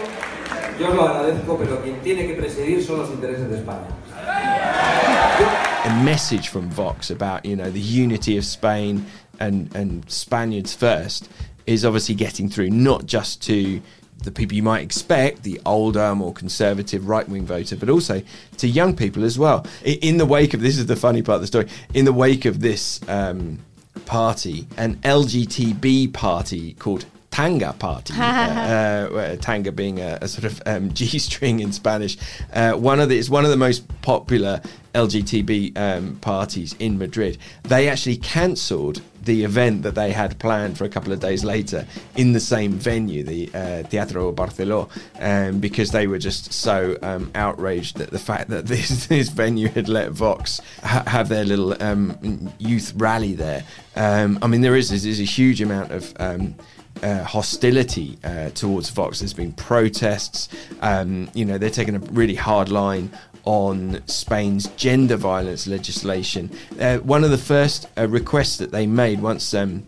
yo 0.78 0.88
os 0.88 0.94
lo 0.94 1.08
agradezco, 1.08 1.58
pero 1.58 1.82
quien 1.82 2.00
tiene 2.00 2.26
que 2.26 2.34
presidir 2.34 2.82
son 2.84 2.99
los 2.99 3.10
intereses 3.10 3.49
de 3.49 3.56
España. 3.56 3.88
A 5.84 6.02
message 6.04 6.49
from 6.49 6.68
Vox 6.68 7.10
about 7.10 7.44
you 7.44 7.56
know 7.56 7.70
the 7.70 7.80
unity 7.80 8.37
of 8.37 8.44
Spain 8.44 9.06
and 9.40 9.75
and 9.75 10.08
Spaniards 10.10 10.75
first 10.75 11.28
is 11.66 11.84
obviously 11.84 12.14
getting 12.14 12.49
through 12.50 12.70
not 12.70 13.06
just 13.06 13.42
to 13.42 13.80
the 14.21 14.31
people 14.31 14.57
you 14.57 14.62
might 14.62 14.81
expect, 14.83 15.43
the 15.43 15.61
older, 15.67 16.15
more 16.15 16.33
conservative 16.33 17.09
right 17.09 17.29
wing 17.29 17.45
voter, 17.47 17.77
but 17.77 17.89
also 17.89 18.23
to 18.59 18.69
young 18.69 18.95
people 18.95 19.25
as 19.25 19.39
well. 19.39 19.67
In 19.85 20.19
the 20.19 20.27
wake 20.27 20.55
of 20.55 20.61
this 20.61 20.79
is 20.79 20.87
the 20.87 20.97
funny 20.97 21.23
part 21.23 21.37
of 21.37 21.41
the 21.43 21.47
story. 21.47 21.69
In 21.95 22.05
the 22.05 22.12
wake 22.12 22.45
of 22.45 22.61
this 22.61 23.00
um, 23.09 23.59
party, 24.07 24.67
an 24.77 24.97
LGTB 24.97 26.12
party 26.12 26.75
called 26.75 27.07
Tanga 27.31 27.73
Party, 27.79 28.12
uh, 28.19 28.23
uh, 28.23 29.37
Tanga 29.37 29.73
being 29.73 30.00
a, 30.00 30.19
a 30.21 30.29
sort 30.29 30.45
of 30.45 30.62
um, 30.67 30.93
G 30.95 31.19
string 31.19 31.61
in 31.61 31.73
Spanish. 31.73 32.17
Uh, 32.53 32.73
one 32.73 33.00
of 33.00 33.09
the 33.09 33.19
it's 33.19 33.31
one 33.31 33.45
of 33.45 33.50
the 33.50 33.57
most 33.57 33.87
popular 34.03 34.61
LGTB 34.95 35.79
um, 35.79 36.17
parties 36.17 36.75
in 36.79 36.99
Madrid. 36.99 37.39
They 37.62 37.89
actually 37.89 38.17
cancelled 38.17 39.00
the 39.23 39.45
event 39.45 39.83
that 39.83 39.95
they 39.95 40.12
had 40.12 40.39
planned 40.39 40.79
for 40.79 40.85
a 40.85 40.89
couple 40.89 41.12
of 41.12 41.21
days 41.21 41.45
later 41.45 41.87
in 42.17 42.33
the 42.33 42.41
same 42.41 42.73
venue, 42.73 43.23
the 43.23 43.50
uh, 43.55 43.83
Teatro 43.85 44.33
Barceló, 44.33 44.89
um, 45.21 45.61
because 45.61 45.91
they 45.91 46.07
were 46.07 46.19
just 46.19 46.53
so 46.53 46.97
um, 47.03 47.31
outraged 47.35 48.00
at 48.00 48.11
the 48.11 48.19
fact 48.19 48.50
that 48.50 48.67
this 48.71 49.07
this 49.07 49.29
venue 49.29 49.69
had 49.69 49.89
let 49.89 50.11
Vox 50.11 50.61
ha- 50.83 51.05
have 51.07 51.29
their 51.29 51.45
little 51.45 51.81
um, 51.83 52.53
youth 52.59 52.93
rally 52.97 53.35
there. 53.35 53.65
Um, 53.97 54.39
I 54.43 54.47
mean, 54.47 54.61
there 54.61 54.77
is 54.77 54.91
there's 54.91 55.21
a 55.21 55.25
huge 55.25 55.61
amount 55.61 55.93
of 55.93 56.15
um, 56.19 56.55
uh, 57.03 57.25
hostility 57.25 58.19
uh, 58.25 58.50
towards 58.50 58.91
Vox. 58.91 59.21
There's 59.21 59.35
been 59.35 59.53
protests. 59.53 60.49
Um, 60.81 61.31
you 61.35 61.45
know, 61.45 61.59
they're 61.59 61.71
taking 61.71 61.97
a 61.97 61.99
really 61.99 62.35
hard 62.35 62.69
line 62.69 63.11
on 63.44 64.06
Spain's 64.06 64.68
gender 64.68 65.16
violence 65.16 65.66
legislation. 65.66 66.50
Uh, 66.78 66.99
one 66.99 67.25
of 67.25 67.30
the 67.30 67.38
first 67.38 67.87
uh, 67.97 68.09
requests 68.09 68.56
that 68.59 68.73
they 68.73 68.87
made 68.87 69.20
once 69.20 69.54
um, 69.54 69.87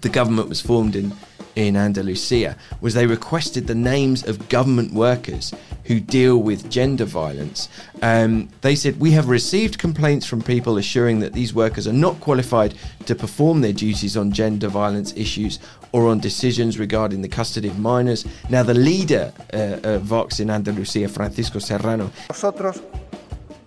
the 0.00 0.08
government 0.08 0.48
was 0.48 0.60
formed 0.60 0.96
in 0.96 1.12
in 1.56 1.76
Andalusia 1.76 2.56
was 2.80 2.94
they 2.94 3.06
requested 3.06 3.66
the 3.66 3.74
names 3.74 4.26
of 4.26 4.48
government 4.48 4.92
workers 4.92 5.54
who 5.84 6.00
deal 6.00 6.38
with 6.38 6.70
gender 6.70 7.04
violence. 7.04 7.68
Um, 8.02 8.48
they 8.62 8.74
said, 8.74 8.98
We 8.98 9.12
have 9.12 9.28
received 9.28 9.78
complaints 9.78 10.26
from 10.26 10.42
people 10.42 10.78
assuring 10.78 11.20
that 11.20 11.32
these 11.32 11.54
workers 11.54 11.86
are 11.86 11.92
not 11.92 12.20
qualified 12.20 12.74
to 13.06 13.14
perform 13.14 13.60
their 13.60 13.72
duties 13.72 14.16
on 14.16 14.32
gender 14.32 14.68
violence 14.68 15.12
issues 15.16 15.58
or 15.94 16.08
on 16.08 16.18
decisions 16.18 16.76
regarding 16.76 17.22
the 17.22 17.28
custody 17.28 17.68
of 17.68 17.78
minors. 17.78 18.26
Now, 18.50 18.64
the 18.64 18.74
leader 18.74 19.32
uh, 19.52 19.94
of 19.94 20.02
Vox 20.02 20.40
in 20.40 20.50
Andalusia, 20.50 21.08
Francisco 21.08 21.60
Serrano, 21.60 22.10
Nosotros, 22.28 22.82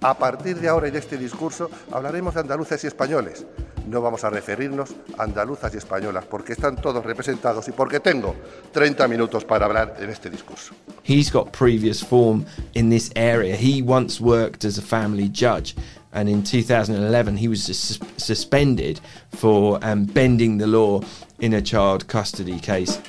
a 0.01 0.13
partir 0.13 0.59
de 0.59 0.67
ahora 0.67 0.89
y 0.89 0.91
de 0.91 0.99
este 0.99 1.17
discurso, 1.17 1.69
hablaremos 1.89 2.33
de 2.33 2.41
andaluces 2.41 2.83
y 2.83 2.87
españoles. 2.87 3.45
No 3.87 4.01
vamos 4.01 4.25
a 4.25 4.29
referirnos 4.29 4.93
a 5.17 5.23
andaluzas 5.23 5.73
y 5.73 5.77
españolas, 5.77 6.25
porque 6.25 6.51
están 6.51 6.75
todos 6.75 7.05
representados 7.05 7.69
y 7.69 7.71
porque 7.71 8.01
tengo 8.01 8.35
30 8.73 9.07
minutos 9.07 9.45
para 9.45 9.65
hablar 9.65 9.95
en 10.01 10.09
este 10.09 10.29
discurso. 10.29 10.73
he's 11.03 11.31
got 11.31 11.53
previous 11.53 12.03
form 12.03 12.45
in 12.73 12.89
this 12.89 13.09
area. 13.15 13.55
He 13.55 13.81
once 13.81 14.19
worked 14.19 14.65
as 14.65 14.77
a 14.77 14.81
family 14.81 15.29
judge, 15.29 15.73
and 16.11 16.27
in 16.27 16.43
2011 16.43 17.37
he 17.37 17.47
was 17.47 17.63
sus- 17.63 17.99
suspended 18.17 18.99
for 19.31 19.79
um, 19.81 20.03
bending 20.03 20.57
the 20.57 20.67
law 20.67 20.99
in 21.39 21.53
a 21.53 21.61
child 21.61 22.07
custody 22.07 22.59
case. 22.59 22.99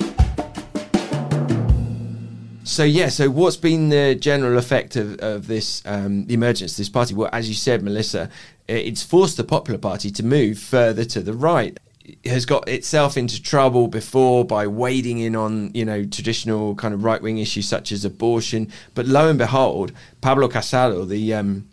So 2.63 2.83
yeah, 2.83 3.09
so 3.09 3.31
what's 3.31 3.57
been 3.57 3.89
the 3.89 4.13
general 4.13 4.57
effect 4.59 4.95
of, 4.95 5.19
of 5.19 5.47
this 5.47 5.81
um, 5.85 6.25
the 6.27 6.35
emergence 6.35 6.73
of 6.73 6.77
this 6.77 6.89
party? 6.89 7.15
Well, 7.15 7.29
as 7.33 7.49
you 7.49 7.55
said, 7.55 7.81
Melissa, 7.81 8.29
it's 8.67 9.01
forced 9.01 9.37
the 9.37 9.43
Popular 9.43 9.79
Party 9.79 10.11
to 10.11 10.23
move 10.23 10.59
further 10.59 11.03
to 11.05 11.21
the 11.21 11.33
right. 11.33 11.79
It 12.05 12.31
has 12.31 12.45
got 12.45 12.67
itself 12.69 13.17
into 13.17 13.41
trouble 13.41 13.87
before 13.87 14.45
by 14.45 14.67
wading 14.67 15.17
in 15.17 15.35
on 15.35 15.71
you 15.73 15.83
know 15.83 16.05
traditional 16.05 16.75
kind 16.75 16.93
of 16.93 17.03
right 17.03 17.21
wing 17.21 17.39
issues 17.39 17.67
such 17.67 17.91
as 17.91 18.05
abortion. 18.05 18.71
But 18.93 19.07
lo 19.07 19.29
and 19.29 19.39
behold, 19.39 19.91
Pablo 20.21 20.47
Casado, 20.47 21.07
the 21.07 21.33
um, 21.33 21.68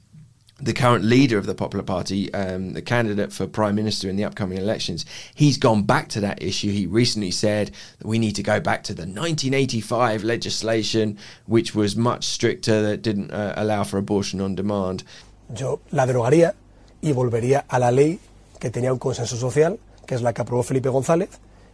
the 0.58 0.72
current 0.72 1.04
leader 1.04 1.36
of 1.36 1.46
the 1.46 1.54
Popular 1.54 1.84
Party, 1.84 2.32
um, 2.32 2.72
the 2.72 2.82
candidate 2.82 3.32
for 3.32 3.46
Prime 3.46 3.74
Minister 3.74 4.08
in 4.08 4.16
the 4.16 4.24
upcoming 4.24 4.58
elections, 4.58 5.04
he's 5.34 5.58
gone 5.58 5.82
back 5.82 6.08
to 6.08 6.20
that 6.20 6.42
issue. 6.42 6.70
He 6.70 6.86
recently 6.86 7.30
said 7.30 7.72
that 7.98 8.06
we 8.06 8.18
need 8.18 8.36
to 8.36 8.42
go 8.42 8.58
back 8.58 8.82
to 8.84 8.94
the 8.94 9.02
1985 9.02 10.24
legislation, 10.24 11.18
which 11.46 11.74
was 11.74 11.94
much 11.94 12.24
stricter, 12.24 12.82
that 12.82 13.02
didn't 13.02 13.32
uh, 13.32 13.52
allow 13.56 13.84
for 13.84 13.98
abortion 13.98 14.40
on 14.40 14.54
demand. 14.54 15.04
yo 15.48 15.80
la 15.90 16.06
derogaría 16.06 16.54
y 17.00 17.12
volvería 17.12 17.64
a 17.68 17.78
la 17.78 17.90
ley 17.90 18.18
que 18.58 18.70
tenía 18.70 18.92
un 18.92 18.98
consenso 18.98 19.36
social, 19.36 19.78
que 20.06 20.14
es 20.14 20.22
la 20.22 20.32
que 20.32 20.42
aprobó 20.42 20.62
Felipe 20.62 20.88
González 20.88 21.28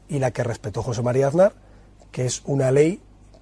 y 0.08 0.18
la 0.18 0.30
que 0.30 0.42
respetó 0.42 0.82
José 0.82 1.02
María 1.02 1.28
Aznar, 1.28 1.54
que 2.10 2.26
es 2.26 2.42
una 2.44 2.70
ley 2.70 3.00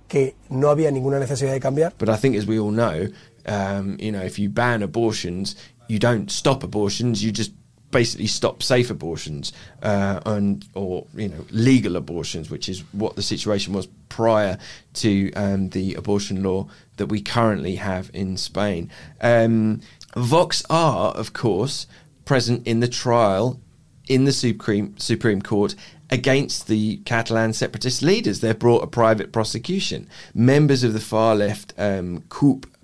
que 0.09 0.35
no 0.49 0.71
había 0.71 0.91
ninguna 0.91 1.19
necesidad 1.21 1.53
de 1.53 1.61
cambiar. 1.61 1.95
But 1.99 2.09
I 2.09 2.17
think, 2.17 2.37
as 2.37 2.47
we 2.47 2.59
all 2.59 2.73
know, 2.73 3.09
um, 3.47 3.97
you 4.01 4.13
know, 4.13 4.23
if 4.23 4.39
you 4.39 4.49
ban 4.49 4.83
abortions, 4.83 5.57
you 5.89 5.99
don't 5.99 6.31
stop 6.31 6.63
abortions. 6.63 7.25
You 7.25 7.33
just 7.33 7.53
basically 7.91 8.27
stop 8.27 8.63
safe 8.63 8.91
abortions 8.91 9.53
uh, 9.83 10.21
and 10.25 10.67
or 10.75 11.07
you 11.15 11.29
know 11.29 11.45
legal 11.51 11.97
abortions, 11.97 12.51
which 12.51 12.69
is 12.69 12.81
what 12.93 13.17
the 13.17 13.23
situation 13.23 13.73
was 13.73 13.89
prior 14.09 14.59
to 14.95 15.33
um, 15.33 15.71
the 15.71 15.95
abortion 15.95 16.43
law 16.43 16.69
that 16.97 17.07
we 17.07 17.21
currently 17.21 17.77
have 17.77 18.11
in 18.15 18.37
Spain. 18.37 18.91
Um, 19.21 19.81
Vox 20.17 20.65
are, 20.69 21.13
of 21.13 21.33
course, 21.33 21.87
present 22.25 22.67
in 22.67 22.81
the 22.81 22.89
trial 22.89 23.61
in 24.09 24.25
the 24.25 24.33
Supreme 24.33 24.97
Supreme 24.99 25.43
Court 25.43 25.75
against 26.11 26.67
the 26.67 26.97
Catalan 26.99 27.53
separatist 27.53 28.03
leaders. 28.03 28.41
They've 28.41 28.59
brought 28.59 28.83
a 28.83 28.89
private 28.89 29.33
prosecution. 29.33 30.09
Members 30.35 30.83
of 30.83 30.93
the 30.93 31.01
far 31.01 31.37
left 31.37 31.73
um, 31.79 32.23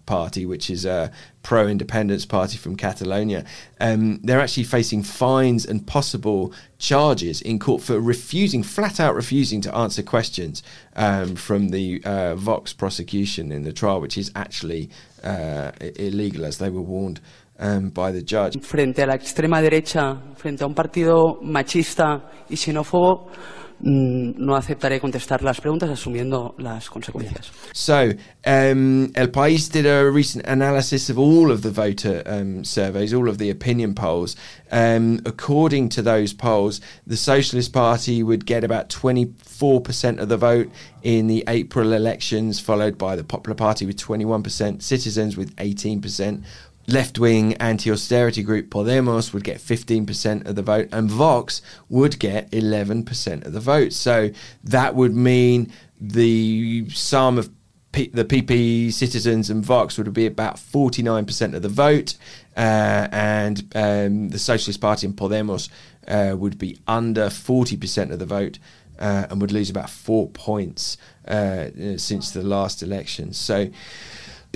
party, 0.06 0.46
which 0.46 0.70
is 0.70 0.84
a 0.84 1.10
pro-independence 1.42 2.24
party 2.24 2.56
from 2.56 2.76
Catalonia, 2.76 3.44
um, 3.80 4.20
they're 4.22 4.40
actually 4.40 4.64
facing 4.64 5.02
fines 5.02 5.66
and 5.66 5.86
possible 5.86 6.52
charges 6.78 7.42
in 7.42 7.58
court 7.58 7.82
for 7.82 8.00
refusing, 8.00 8.62
flat 8.62 8.98
out 9.00 9.14
refusing 9.14 9.60
to 9.60 9.74
answer 9.74 10.02
questions 10.02 10.62
um, 10.94 11.36
from 11.36 11.68
the 11.68 12.02
uh, 12.04 12.34
Vox 12.36 12.72
prosecution 12.72 13.52
in 13.52 13.62
the 13.62 13.72
trial, 13.72 14.00
which 14.00 14.16
is 14.16 14.30
actually 14.34 14.88
uh, 15.22 15.72
illegal, 15.96 16.44
as 16.44 16.58
they 16.58 16.70
were 16.70 16.82
warned 16.82 17.20
um, 17.58 17.90
by 17.90 18.12
the 18.12 18.22
judge. 18.22 18.58
frente 18.60 19.02
a 19.02 19.06
la 19.06 19.14
extrema 19.14 19.60
derecha, 19.60 20.20
frente 20.36 20.62
a 20.62 20.66
un 20.66 20.74
partido 20.74 21.38
machista 21.42 22.30
y 22.48 22.56
xenófobo, 22.56 23.30
no 23.80 24.56
aceptaré 24.56 25.00
contestar 25.00 25.42
las 25.42 25.60
preguntas 25.60 25.90
asumiendo 25.90 26.54
las 26.58 26.88
consecuencias. 26.88 27.50
So, 27.72 28.12
um, 28.46 29.12
El 29.14 29.28
País 29.28 29.68
did 29.68 29.86
a 29.86 30.10
recent 30.10 30.46
analysis 30.46 31.10
of 31.10 31.18
all 31.18 31.50
of 31.50 31.62
the 31.62 31.70
voter 31.70 32.22
um, 32.26 32.64
surveys, 32.64 33.12
all 33.12 33.28
of 33.28 33.38
the 33.38 33.50
opinion 33.50 33.94
polls. 33.94 34.36
Um, 34.72 35.20
according 35.26 35.90
to 35.90 36.02
those 36.02 36.32
polls, 36.32 36.80
the 37.06 37.16
Socialist 37.16 37.72
Party 37.72 38.22
would 38.22 38.46
get 38.46 38.64
about 38.64 38.88
24% 38.88 40.18
of 40.18 40.28
the 40.28 40.36
vote 40.36 40.70
in 41.02 41.26
the 41.26 41.44
April 41.46 41.92
elections, 41.92 42.58
followed 42.58 42.96
by 42.96 43.14
the 43.14 43.24
Popular 43.24 43.54
Party 43.54 43.84
with 43.86 43.96
21%, 43.96 44.82
Citizens 44.82 45.36
with 45.36 45.54
18%. 45.56 46.42
Left 46.88 47.18
wing 47.18 47.54
anti 47.54 47.90
austerity 47.90 48.42
group 48.42 48.70
Podemos 48.70 49.32
would 49.32 49.42
get 49.42 49.58
15% 49.58 50.46
of 50.46 50.54
the 50.54 50.62
vote, 50.62 50.88
and 50.92 51.10
Vox 51.10 51.60
would 51.88 52.18
get 52.18 52.50
11% 52.52 53.44
of 53.44 53.52
the 53.52 53.60
vote. 53.60 53.92
So 53.92 54.30
that 54.62 54.94
would 54.94 55.14
mean 55.14 55.72
the 56.00 56.88
sum 56.90 57.38
of 57.38 57.50
P- 57.96 58.10
the 58.12 58.26
PP 58.26 58.92
citizens 58.92 59.48
and 59.48 59.64
Vox 59.64 59.96
would 59.96 60.12
be 60.12 60.26
about 60.26 60.56
49% 60.56 61.54
of 61.54 61.62
the 61.62 61.68
vote, 61.70 62.16
uh, 62.56 63.08
and 63.10 63.64
um, 63.74 64.28
the 64.28 64.38
Socialist 64.38 64.80
Party 64.80 65.06
and 65.06 65.16
Podemos 65.16 65.70
uh, 66.06 66.36
would 66.36 66.58
be 66.58 66.78
under 66.86 67.26
40% 67.26 68.12
of 68.12 68.18
the 68.18 68.26
vote. 68.26 68.58
Uh, 68.98 69.26
and 69.28 69.42
would 69.42 69.52
lose 69.52 69.68
about 69.68 69.90
four 69.90 70.26
points 70.30 70.96
uh, 71.28 71.66
since 71.98 72.30
the 72.30 72.42
last 72.42 72.82
election. 72.82 73.30
So, 73.34 73.68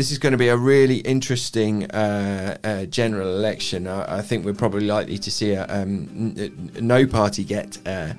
this 0.00 0.11
is 0.11 0.16
going 0.16 0.33
to 0.33 0.38
be 0.38 0.49
a 0.49 0.57
really 0.57 0.97
interesting 1.00 1.85
uh, 1.90 2.57
uh, 2.64 2.87
general 2.87 3.37
election. 3.37 3.87
I, 3.87 4.21
I, 4.21 4.23
think 4.23 4.47
we're 4.47 4.54
probably 4.54 4.87
likely 4.87 5.19
to 5.19 5.30
see 5.30 5.52
a, 5.52 5.66
um, 5.66 6.35
n- 6.38 6.71
no 6.80 7.07
party 7.07 7.45
get 7.45 7.76
uh, 7.87 8.14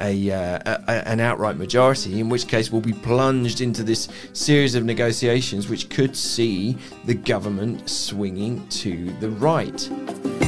a, 0.00 0.32
uh, 0.32 0.78
a, 0.88 1.06
an 1.06 1.20
outright 1.20 1.58
majority, 1.58 2.20
in 2.20 2.30
which 2.30 2.48
case 2.48 2.72
we'll 2.72 2.80
be 2.80 2.94
plunged 2.94 3.60
into 3.60 3.82
this 3.82 4.08
series 4.32 4.74
of 4.74 4.86
negotiations 4.86 5.68
which 5.68 5.90
could 5.90 6.16
see 6.16 6.78
the 7.04 7.12
government 7.12 7.86
swinging 7.86 8.66
to 8.68 9.12
the 9.20 9.28
right. 9.28 10.45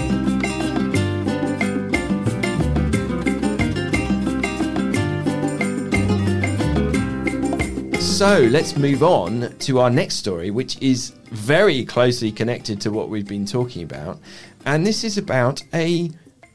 So 8.18 8.40
let's 8.50 8.76
move 8.76 9.04
on 9.04 9.56
to 9.60 9.78
our 9.78 9.90
next 9.90 10.16
story, 10.16 10.50
which 10.50 10.76
is 10.82 11.10
very 11.30 11.84
closely 11.84 12.32
connected 12.32 12.80
to 12.80 12.90
what 12.90 13.10
we've 13.10 13.28
been 13.28 13.46
talking 13.46 13.84
about. 13.84 14.18
And 14.66 14.84
this 14.84 15.04
is 15.04 15.18
about 15.18 15.62
a 15.72 16.10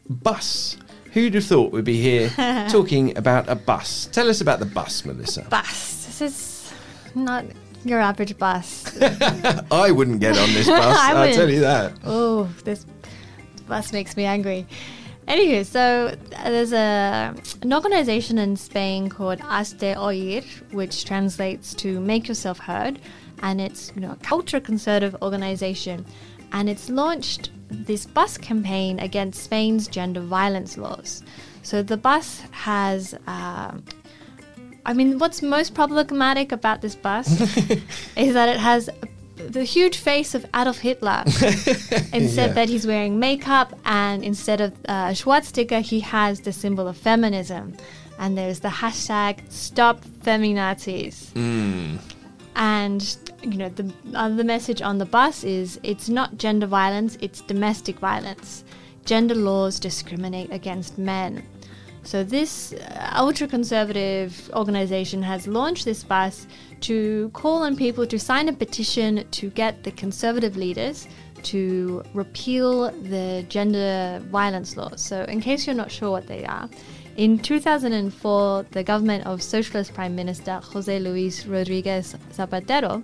bus. 0.10 0.76
Who'd 1.14 1.36
have 1.36 1.46
thought 1.46 1.72
we'd 1.72 1.86
be 1.86 2.02
here 2.02 2.28
talking 2.70 3.18
about 3.18 3.48
a 3.48 3.56
bus? 3.56 4.10
Tell 4.12 4.30
us 4.30 4.42
about 4.42 4.60
the 4.60 4.66
bus, 4.66 5.06
Melissa. 5.06 5.44
Bus. 5.44 6.06
This 6.06 6.22
is 6.22 6.74
not 7.16 7.46
your 7.86 8.02
average 8.02 8.38
bus. 8.38 9.02
I 9.72 9.90
wouldn't 9.90 10.20
get 10.20 10.38
on 10.38 10.54
this 10.54 10.68
bus, 10.68 10.98
I'll 11.00 11.34
tell 11.34 11.50
you 11.50 11.62
that. 11.62 11.94
Oh, 12.04 12.54
this 12.66 12.86
bus 13.70 13.94
makes 13.94 14.18
me 14.18 14.26
angry. 14.26 14.68
Anyway, 15.28 15.64
so 15.64 16.16
there's 16.44 16.74
a 16.74 17.34
an 17.62 17.74
organization 17.74 18.38
in 18.38 18.56
Spain 18.56 19.10
called 19.10 19.40
Hazte 19.40 19.96
Oír, 19.96 20.44
which 20.74 21.06
translates 21.06 21.74
to 21.76 22.00
"Make 22.00 22.28
Yourself 22.28 22.60
Heard," 22.60 23.00
and 23.42 23.62
it's 23.62 23.92
you 23.96 24.02
know 24.02 24.12
a 24.12 24.18
culture 24.18 24.60
conservative 24.60 25.16
organization, 25.22 26.06
and 26.52 26.70
it's 26.70 26.90
launched 26.90 27.52
this 27.70 28.06
bus 28.06 28.38
campaign 28.38 29.00
against 29.00 29.44
Spain's 29.44 29.88
gender 29.88 30.20
violence 30.22 30.78
laws. 30.78 31.24
So 31.62 31.82
the 31.82 31.98
bus 31.98 32.42
has. 32.52 33.16
Uh, 33.26 33.78
I 34.86 34.92
mean, 34.92 35.18
what's 35.18 35.42
most 35.42 35.74
problematic 35.74 36.52
about 36.52 36.82
this 36.82 36.94
bus 36.94 37.30
is 38.18 38.34
that 38.34 38.50
it 38.50 38.58
has 38.58 38.90
the 39.36 39.64
huge 39.64 39.98
face 39.98 40.36
of 40.36 40.46
Adolf 40.56 40.80
Hitler. 40.80 41.24
instead 42.14 42.50
Yeah. 42.50 42.54
that 42.54 42.70
he's 42.70 42.86
wearing 42.86 43.20
makeup, 43.20 43.78
and 43.86 44.24
instead 44.24 44.62
of 44.62 44.74
uh, 44.88 45.14
swastika, 45.14 45.80
he 45.82 46.00
has 46.02 46.42
the 46.42 46.54
symbol 46.54 46.88
of 46.88 46.98
feminism. 46.98 47.76
And 48.20 48.38
there's 48.38 48.60
the 48.60 48.70
hashtag 48.70 49.40
Stop 49.52 50.06
Feminazis. 50.24 51.32
Mm. 51.34 52.00
And 52.56 53.18
you 53.42 53.58
know 53.58 53.70
the 53.70 53.92
other 54.14 54.44
message 54.44 54.82
on 54.82 55.00
the 55.00 55.06
bus 55.06 55.44
is 55.44 55.80
it's 55.82 56.08
not 56.10 56.38
gender 56.38 56.68
violence, 56.68 57.18
it's 57.22 57.42
domestic 57.42 57.98
violence. 57.98 58.64
Gender 59.06 59.36
laws 59.36 59.80
discriminate 59.80 60.52
against 60.52 60.98
men. 60.98 61.44
So 62.04 62.24
this 62.24 62.74
uh, 62.74 63.12
ultra-conservative 63.16 64.52
organization 64.54 65.24
has 65.24 65.48
launched 65.48 65.86
this 65.86 66.04
bus 66.04 66.48
to 66.84 67.30
call 67.34 67.64
on 67.64 67.76
people 67.76 68.06
to 68.06 68.20
sign 68.20 68.50
a 68.50 68.54
petition 68.54 69.26
to 69.32 69.50
get 69.50 69.84
the 69.84 69.92
conservative 69.92 70.58
leaders 70.58 71.08
to 71.44 72.04
repeal 72.14 72.92
the 72.92 73.46
gender 73.50 74.22
violence 74.30 74.78
laws. 74.78 75.02
So 75.02 75.24
in 75.24 75.42
case 75.42 75.66
you're 75.68 75.76
not 75.76 75.92
sure 75.92 76.12
what 76.12 76.28
they 76.28 76.46
are, 76.46 76.70
in 77.16 77.38
2004, 77.38 78.66
the 78.72 78.84
government 78.84 79.26
of 79.26 79.42
Socialist 79.44 79.94
Prime 79.94 80.16
Minister 80.16 80.60
Jose 80.64 81.00
Luis 81.00 81.46
Rodriguez 81.46 82.16
Zapatero 82.32 83.04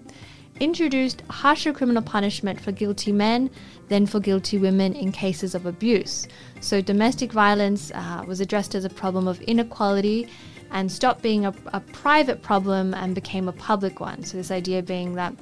introduced 0.59 1.21
harsher 1.29 1.71
criminal 1.71 2.01
punishment 2.01 2.59
for 2.59 2.71
guilty 2.71 3.12
men 3.12 3.50
than 3.88 4.05
for 4.05 4.19
guilty 4.19 4.57
women 4.57 4.93
in 4.93 5.12
cases 5.12 5.55
of 5.55 5.65
abuse. 5.65 6.27
So, 6.59 6.81
domestic 6.81 7.31
violence 7.31 7.91
uh, 7.93 8.24
was 8.27 8.41
addressed 8.41 8.75
as 8.75 8.83
a 8.83 8.89
problem 8.89 9.27
of 9.27 9.41
inequality 9.41 10.27
and 10.71 10.91
stopped 10.91 11.21
being 11.21 11.45
a, 11.45 11.53
a 11.73 11.79
private 11.79 12.41
problem 12.41 12.93
and 12.93 13.15
became 13.15 13.47
a 13.47 13.53
public 13.53 13.99
one. 13.99 14.23
So, 14.23 14.38
this 14.38 14.51
idea 14.51 14.82
being 14.82 15.15
that 15.15 15.34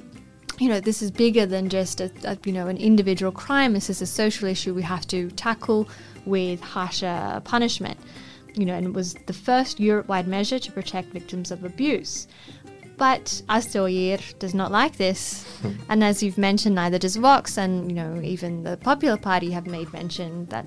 you 0.58 0.68
know 0.68 0.80
this 0.80 1.02
is 1.02 1.10
bigger 1.10 1.46
than 1.46 1.68
just 1.68 2.00
a, 2.00 2.10
a 2.24 2.36
you 2.44 2.52
know 2.52 2.66
an 2.66 2.76
individual 2.76 3.32
crime. 3.32 3.72
This 3.72 3.90
is 3.90 4.02
a 4.02 4.06
social 4.06 4.48
issue 4.48 4.74
we 4.74 4.82
have 4.82 5.06
to 5.08 5.30
tackle 5.32 5.88
with 6.26 6.60
harsher 6.60 7.40
punishment. 7.44 7.98
You 8.54 8.64
know, 8.64 8.74
and 8.74 8.86
it 8.86 8.92
was 8.92 9.14
the 9.26 9.32
first 9.32 9.78
Europe-wide 9.78 10.26
measure 10.26 10.58
to 10.58 10.72
protect 10.72 11.12
victims 11.12 11.52
of 11.52 11.62
abuse. 11.62 12.26
But 12.96 13.42
Hazte 13.48 13.78
Oír 13.78 14.36
does 14.40 14.54
not 14.54 14.72
like 14.72 14.96
this. 14.96 15.46
and 15.88 16.02
as 16.02 16.22
you've 16.22 16.38
mentioned, 16.38 16.74
neither 16.74 16.98
does 16.98 17.14
Vox, 17.14 17.56
and 17.56 17.88
you 17.88 17.94
know, 17.94 18.20
even 18.20 18.64
the 18.64 18.76
Popular 18.78 19.16
Party 19.16 19.52
have 19.52 19.66
made 19.66 19.92
mention 19.92 20.46
that 20.46 20.66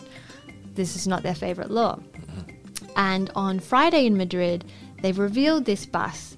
this 0.74 0.95
is 0.95 1.06
not 1.06 1.24
their 1.24 1.36
favorite 1.36 1.69
law. 1.69 1.97
Mm-hmm. 1.97 2.51
And 2.96 3.32
on 3.36 3.60
Friday 3.60 4.06
in 4.06 4.17
Madrid, 4.17 4.65
they've 5.02 5.17
revealed 5.17 5.65
this 5.65 5.86
bus, 5.86 6.38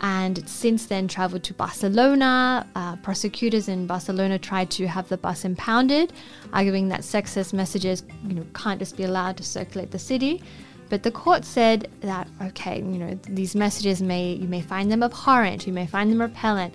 and 0.00 0.46
since 0.48 0.86
then 0.86 1.06
traveled 1.06 1.44
to 1.44 1.54
Barcelona. 1.54 2.66
Uh, 2.74 2.96
prosecutors 2.96 3.68
in 3.68 3.86
Barcelona 3.86 4.38
tried 4.38 4.70
to 4.72 4.86
have 4.88 5.08
the 5.08 5.16
bus 5.16 5.44
impounded, 5.44 6.12
arguing 6.52 6.88
that 6.88 7.00
sexist 7.00 7.52
messages, 7.52 8.02
you 8.26 8.34
know, 8.34 8.46
can't 8.54 8.78
just 8.78 8.96
be 8.96 9.04
allowed 9.04 9.36
to 9.36 9.44
circulate 9.44 9.90
the 9.90 9.98
city. 9.98 10.42
But 10.88 11.04
the 11.04 11.10
court 11.10 11.44
said 11.44 11.88
that 12.00 12.28
okay, 12.42 12.78
you 12.78 12.98
know, 12.98 13.18
these 13.28 13.54
messages 13.54 14.02
may 14.02 14.34
you 14.34 14.48
may 14.48 14.60
find 14.60 14.90
them 14.90 15.02
abhorrent, 15.02 15.66
you 15.66 15.72
may 15.72 15.86
find 15.86 16.10
them 16.10 16.20
repellent, 16.20 16.74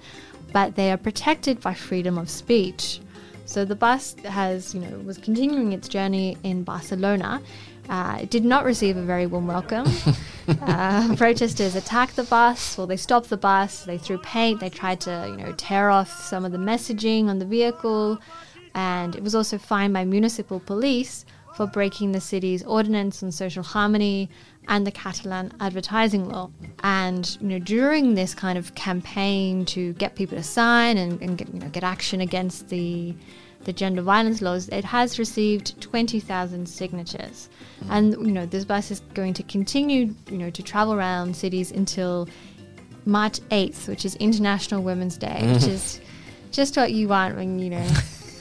but 0.53 0.75
they 0.75 0.91
are 0.91 0.97
protected 0.97 1.61
by 1.61 1.73
freedom 1.73 2.17
of 2.17 2.29
speech. 2.29 3.01
So 3.45 3.63
the 3.63 3.75
bus 3.75 4.15
has, 4.25 4.73
you 4.73 4.81
know, 4.81 4.97
was 4.99 5.17
continuing 5.17 5.71
its 5.71 5.87
journey 5.87 6.37
in 6.43 6.63
Barcelona. 6.63 7.41
Uh, 7.89 8.19
it 8.21 8.29
did 8.29 8.43
not 8.43 8.65
receive 8.65 8.97
a 8.97 9.01
very 9.01 9.25
warm 9.25 9.47
welcome. 9.47 9.87
uh, 10.61 11.15
protesters 11.15 11.75
attacked 11.75 12.15
the 12.15 12.23
bus. 12.23 12.77
Well, 12.77 12.87
they 12.87 12.97
stopped 12.97 13.29
the 13.29 13.37
bus. 13.37 13.85
They 13.85 13.97
threw 13.97 14.17
paint. 14.17 14.59
They 14.59 14.69
tried 14.69 15.01
to, 15.01 15.27
you 15.29 15.37
know, 15.37 15.53
tear 15.57 15.89
off 15.89 16.09
some 16.09 16.45
of 16.45 16.51
the 16.51 16.57
messaging 16.57 17.27
on 17.27 17.39
the 17.39 17.45
vehicle, 17.45 18.19
and 18.75 19.15
it 19.15 19.23
was 19.23 19.35
also 19.35 19.57
fined 19.57 19.93
by 19.93 20.03
municipal 20.05 20.59
police 20.59 21.25
for 21.55 21.65
breaking 21.65 22.11
the 22.11 22.21
city's 22.21 22.63
ordinance 22.63 23.23
on 23.23 23.31
social 23.31 23.63
harmony 23.63 24.29
and 24.67 24.85
the 24.85 24.91
Catalan 24.91 25.51
advertising 25.59 26.29
law. 26.29 26.51
And 26.83 27.37
you 27.41 27.47
know, 27.47 27.59
during 27.59 28.13
this 28.13 28.35
kind 28.35 28.57
of 28.57 28.75
campaign 28.75 29.65
to 29.65 29.93
get 29.93 30.15
people 30.15 30.37
to 30.37 30.43
sign 30.43 30.97
and, 30.97 31.19
and 31.21 31.37
get, 31.37 31.51
you 31.53 31.59
know, 31.59 31.69
get 31.69 31.83
action 31.83 32.21
against 32.21 32.69
the 32.69 33.15
the 33.67 33.73
gender 33.73 34.01
violence 34.01 34.41
laws, 34.41 34.69
it 34.69 34.85
has 34.85 35.19
received 35.19 35.79
20,000 35.81 36.65
signatures. 36.67 37.49
And 37.89 38.13
you 38.13 38.31
know, 38.31 38.45
this 38.45 38.63
bus 38.63 38.91
is 38.91 39.01
going 39.13 39.33
to 39.33 39.43
continue, 39.43 40.15
you 40.31 40.37
know, 40.37 40.49
to 40.49 40.63
travel 40.63 40.93
around 40.93 41.35
cities 41.35 41.71
until 41.71 42.29
March 43.05 43.41
8th, 43.51 43.89
which 43.89 44.05
is 44.05 44.15
International 44.15 44.81
Women's 44.81 45.17
Day, 45.17 45.41
which 45.53 45.65
is 45.65 45.99
just 46.51 46.77
what 46.77 46.93
you 46.93 47.09
want 47.09 47.35
when 47.35 47.59
you 47.59 47.69
know 47.69 47.87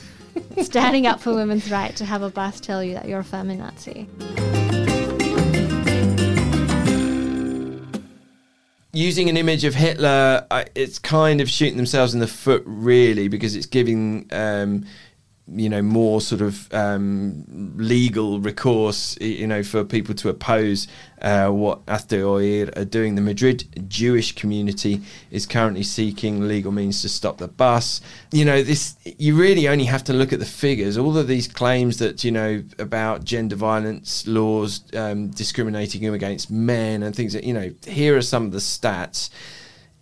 standing 0.62 1.08
up 1.08 1.18
for 1.18 1.34
women's 1.34 1.72
right 1.72 1.94
to 1.96 2.04
have 2.04 2.22
a 2.22 2.30
bus 2.30 2.60
tell 2.60 2.82
you 2.82 2.94
that 2.94 3.08
you're 3.08 3.20
a 3.20 3.24
feminazi. 3.24 4.06
using 8.96 9.28
an 9.28 9.36
image 9.36 9.64
of 9.64 9.74
Hitler, 9.74 10.46
I, 10.50 10.66
it's 10.74 10.98
kind 10.98 11.40
of 11.40 11.50
shooting 11.50 11.76
themselves 11.76 12.14
in 12.14 12.20
the 12.20 12.26
foot, 12.26 12.62
really, 12.64 13.28
because 13.28 13.54
it's 13.54 13.66
giving, 13.66 14.26
um, 14.32 14.86
you 15.48 15.68
know, 15.68 15.80
more 15.80 16.20
sort 16.20 16.40
of 16.40 16.72
um, 16.74 17.44
legal 17.76 18.40
recourse, 18.40 19.16
you 19.20 19.46
know, 19.46 19.62
for 19.62 19.84
people 19.84 20.14
to 20.16 20.28
oppose 20.28 20.88
uh, 21.22 21.48
what 21.48 21.86
Oír 21.86 22.76
are 22.76 22.84
doing. 22.84 23.14
The 23.14 23.20
Madrid 23.20 23.88
Jewish 23.88 24.32
community 24.34 25.02
is 25.30 25.46
currently 25.46 25.84
seeking 25.84 26.48
legal 26.48 26.72
means 26.72 27.00
to 27.02 27.08
stop 27.08 27.38
the 27.38 27.46
bus. 27.46 28.00
You 28.32 28.44
know, 28.44 28.62
this 28.62 28.96
you 29.04 29.36
really 29.36 29.68
only 29.68 29.84
have 29.84 30.02
to 30.04 30.12
look 30.12 30.32
at 30.32 30.40
the 30.40 30.46
figures. 30.46 30.98
All 30.98 31.16
of 31.16 31.28
these 31.28 31.46
claims 31.46 31.98
that 31.98 32.24
you 32.24 32.32
know 32.32 32.64
about 32.78 33.24
gender 33.24 33.56
violence 33.56 34.26
laws 34.26 34.82
um, 34.94 35.28
discriminating 35.28 36.06
against 36.06 36.50
men 36.50 37.04
and 37.04 37.14
things 37.14 37.32
that 37.34 37.44
you 37.44 37.54
know. 37.54 37.72
Here 37.86 38.16
are 38.16 38.22
some 38.22 38.46
of 38.46 38.52
the 38.52 38.58
stats. 38.58 39.30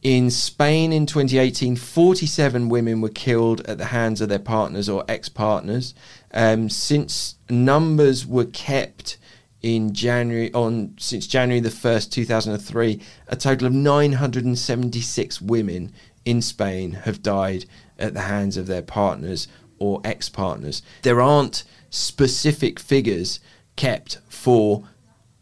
In 0.05 0.31
Spain 0.31 0.93
in 0.93 1.07
2018, 1.07 1.77
47 1.77 2.69
women 2.69 3.01
were 3.01 3.09
killed 3.09 3.63
at 3.63 3.79
the 3.79 3.87
hands 3.87 4.21
of 4.21 4.29
their 4.29 4.39
partners 4.39 4.87
or 4.87 5.03
ex 5.09 5.31
partners. 5.31 5.95
Um, 6.31 6.69
since 6.69 7.37
numbers 7.49 8.27
were 8.27 8.45
kept 8.45 9.17
in 9.63 9.95
January 9.95 10.53
on 10.53 10.95
since 10.99 11.27
January 11.27 11.61
the 11.61 11.71
1st, 11.71 12.11
2003, 12.11 13.01
a 13.29 13.37
total 13.37 13.67
of 13.67 13.73
976 13.73 15.41
women 15.41 15.91
in 16.27 16.43
Spain 16.43 16.93
have 16.93 17.23
died 17.23 17.65
at 17.99 18.13
the 18.13 18.21
hands 18.21 18.59
of 18.59 18.67
their 18.67 18.83
partners 18.83 19.49
or 19.79 20.03
ex 20.05 20.29
partners. 20.29 20.83
There 21.01 21.23
aren't 21.23 21.65
specific 21.89 22.79
figures 22.79 23.41
kept 23.77 24.19
for 24.29 24.87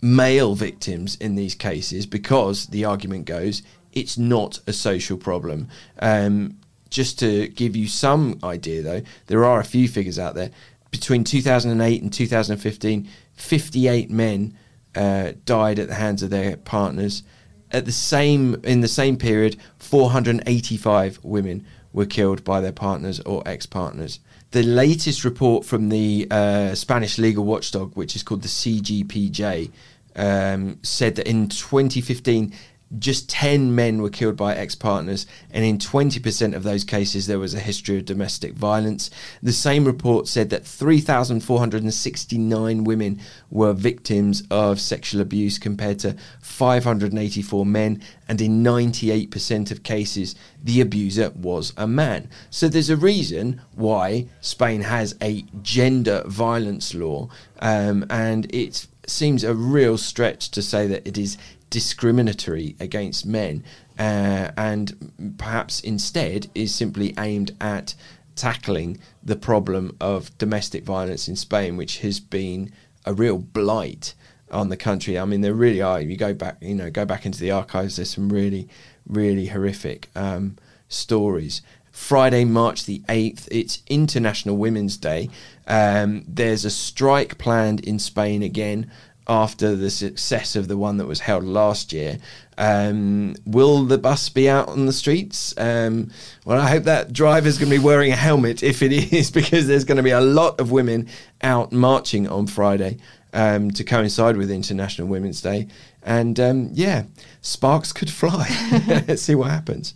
male 0.00 0.54
victims 0.54 1.16
in 1.16 1.34
these 1.34 1.56
cases 1.56 2.06
because 2.06 2.66
the 2.66 2.84
argument 2.84 3.24
goes 3.24 3.62
it's 3.92 4.18
not 4.18 4.60
a 4.66 4.72
social 4.72 5.16
problem. 5.16 5.68
Um, 5.98 6.58
just 6.90 7.18
to 7.20 7.48
give 7.48 7.74
you 7.74 7.88
some 7.88 8.38
idea, 8.44 8.82
though, 8.82 9.02
there 9.26 9.44
are 9.44 9.60
a 9.60 9.64
few 9.64 9.88
figures 9.88 10.18
out 10.18 10.34
there. 10.34 10.50
Between 10.90 11.24
2008 11.24 12.02
and 12.02 12.12
2015, 12.12 13.08
58 13.34 14.10
men 14.10 14.56
uh, 14.94 15.32
died 15.44 15.78
at 15.78 15.88
the 15.88 15.94
hands 15.94 16.22
of 16.22 16.30
their 16.30 16.56
partners. 16.58 17.22
At 17.70 17.86
the 17.86 17.92
same 17.92 18.56
in 18.64 18.82
the 18.82 18.88
same 18.88 19.16
period, 19.16 19.56
485 19.78 21.18
women 21.22 21.66
were 21.94 22.06
killed 22.06 22.44
by 22.44 22.60
their 22.60 22.72
partners 22.72 23.20
or 23.20 23.42
ex-partners. 23.46 24.20
The 24.50 24.62
latest 24.62 25.24
report 25.24 25.64
from 25.64 25.88
the 25.88 26.26
uh, 26.30 26.74
Spanish 26.74 27.18
legal 27.18 27.44
watchdog, 27.44 27.96
which 27.96 28.14
is 28.14 28.22
called 28.22 28.42
the 28.42 28.48
CGPJ, 28.48 29.70
um, 30.14 30.78
said 30.82 31.16
that 31.16 31.26
in 31.26 31.48
2015 31.48 32.52
just 32.98 33.30
10 33.30 33.74
men 33.74 34.02
were 34.02 34.10
killed 34.10 34.36
by 34.36 34.54
ex 34.54 34.74
partners, 34.74 35.24
and 35.50 35.64
in 35.64 35.78
20% 35.78 36.54
of 36.54 36.62
those 36.62 36.84
cases, 36.84 37.26
there 37.26 37.38
was 37.38 37.54
a 37.54 37.60
history 37.60 37.96
of 37.96 38.04
domestic 38.04 38.52
violence. 38.54 39.08
The 39.42 39.52
same 39.52 39.84
report 39.84 40.28
said 40.28 40.50
that 40.50 40.66
3,469 40.66 42.84
women 42.84 43.18
were 43.50 43.72
victims 43.72 44.42
of 44.50 44.78
sexual 44.80 45.22
abuse 45.22 45.58
compared 45.58 45.98
to 46.00 46.16
584 46.40 47.64
men, 47.64 48.02
and 48.28 48.38
in 48.40 48.62
98% 48.62 49.70
of 49.70 49.82
cases, 49.82 50.34
the 50.62 50.80
abuser 50.80 51.30
was 51.30 51.72
a 51.76 51.86
man. 51.86 52.28
So 52.50 52.68
there's 52.68 52.90
a 52.90 52.96
reason 52.96 53.60
why 53.74 54.26
Spain 54.40 54.82
has 54.82 55.16
a 55.22 55.44
gender 55.62 56.22
violence 56.26 56.94
law, 56.94 57.28
um, 57.60 58.04
and 58.10 58.52
it 58.54 58.86
seems 59.06 59.44
a 59.44 59.54
real 59.54 59.98
stretch 59.98 60.50
to 60.50 60.62
say 60.62 60.86
that 60.86 61.06
it 61.06 61.18
is 61.18 61.36
discriminatory 61.72 62.76
against 62.78 63.24
men 63.24 63.64
uh, 63.98 64.50
and 64.58 65.34
perhaps 65.38 65.80
instead 65.80 66.48
is 66.54 66.72
simply 66.72 67.14
aimed 67.18 67.56
at 67.62 67.94
tackling 68.36 68.98
the 69.22 69.36
problem 69.36 69.96
of 69.98 70.36
domestic 70.36 70.84
violence 70.84 71.28
in 71.28 71.34
Spain, 71.34 71.78
which 71.78 72.00
has 72.00 72.20
been 72.20 72.70
a 73.06 73.14
real 73.14 73.38
blight 73.38 74.12
on 74.50 74.68
the 74.68 74.76
country. 74.76 75.18
I 75.18 75.24
mean, 75.24 75.40
there 75.40 75.54
really 75.54 75.80
are. 75.80 75.98
You 75.98 76.14
go 76.14 76.34
back, 76.34 76.58
you 76.60 76.74
know, 76.74 76.90
go 76.90 77.06
back 77.06 77.24
into 77.24 77.40
the 77.40 77.50
archives. 77.50 77.96
There's 77.96 78.10
some 78.10 78.28
really, 78.28 78.68
really 79.06 79.46
horrific 79.46 80.10
um, 80.14 80.58
stories. 80.88 81.62
Friday, 81.90 82.44
March 82.44 82.84
the 82.84 83.00
8th, 83.08 83.48
it's 83.50 83.82
International 83.86 84.58
Women's 84.58 84.98
Day. 84.98 85.30
Um, 85.66 86.24
there's 86.28 86.66
a 86.66 86.70
strike 86.70 87.38
planned 87.38 87.80
in 87.80 87.98
Spain 87.98 88.42
again 88.42 88.90
after 89.28 89.76
the 89.76 89.90
success 89.90 90.56
of 90.56 90.68
the 90.68 90.76
one 90.76 90.96
that 90.96 91.06
was 91.06 91.20
held 91.20 91.44
last 91.44 91.92
year. 91.92 92.18
Um, 92.58 93.34
will 93.46 93.84
the 93.84 93.98
bus 93.98 94.28
be 94.28 94.48
out 94.48 94.68
on 94.68 94.86
the 94.86 94.92
streets? 94.92 95.54
Um, 95.56 96.10
well, 96.44 96.60
I 96.60 96.68
hope 96.68 96.84
that 96.84 97.12
driver's 97.12 97.58
going 97.58 97.70
to 97.70 97.78
be 97.78 97.84
wearing 97.84 98.12
a 98.12 98.16
helmet 98.16 98.62
if 98.62 98.82
it 98.82 98.92
is, 99.12 99.30
because 99.30 99.66
there's 99.66 99.84
going 99.84 99.96
to 99.96 100.02
be 100.02 100.10
a 100.10 100.20
lot 100.20 100.60
of 100.60 100.70
women 100.70 101.08
out 101.42 101.72
marching 101.72 102.28
on 102.28 102.46
Friday 102.46 102.98
um, 103.32 103.70
to 103.72 103.84
coincide 103.84 104.36
with 104.36 104.50
International 104.50 105.08
Women's 105.08 105.40
Day. 105.40 105.68
And 106.02 106.38
um, 106.40 106.70
yeah, 106.72 107.04
sparks 107.40 107.92
could 107.92 108.10
fly. 108.10 108.48
Let's 109.08 109.22
see 109.22 109.34
what 109.34 109.50
happens. 109.50 109.94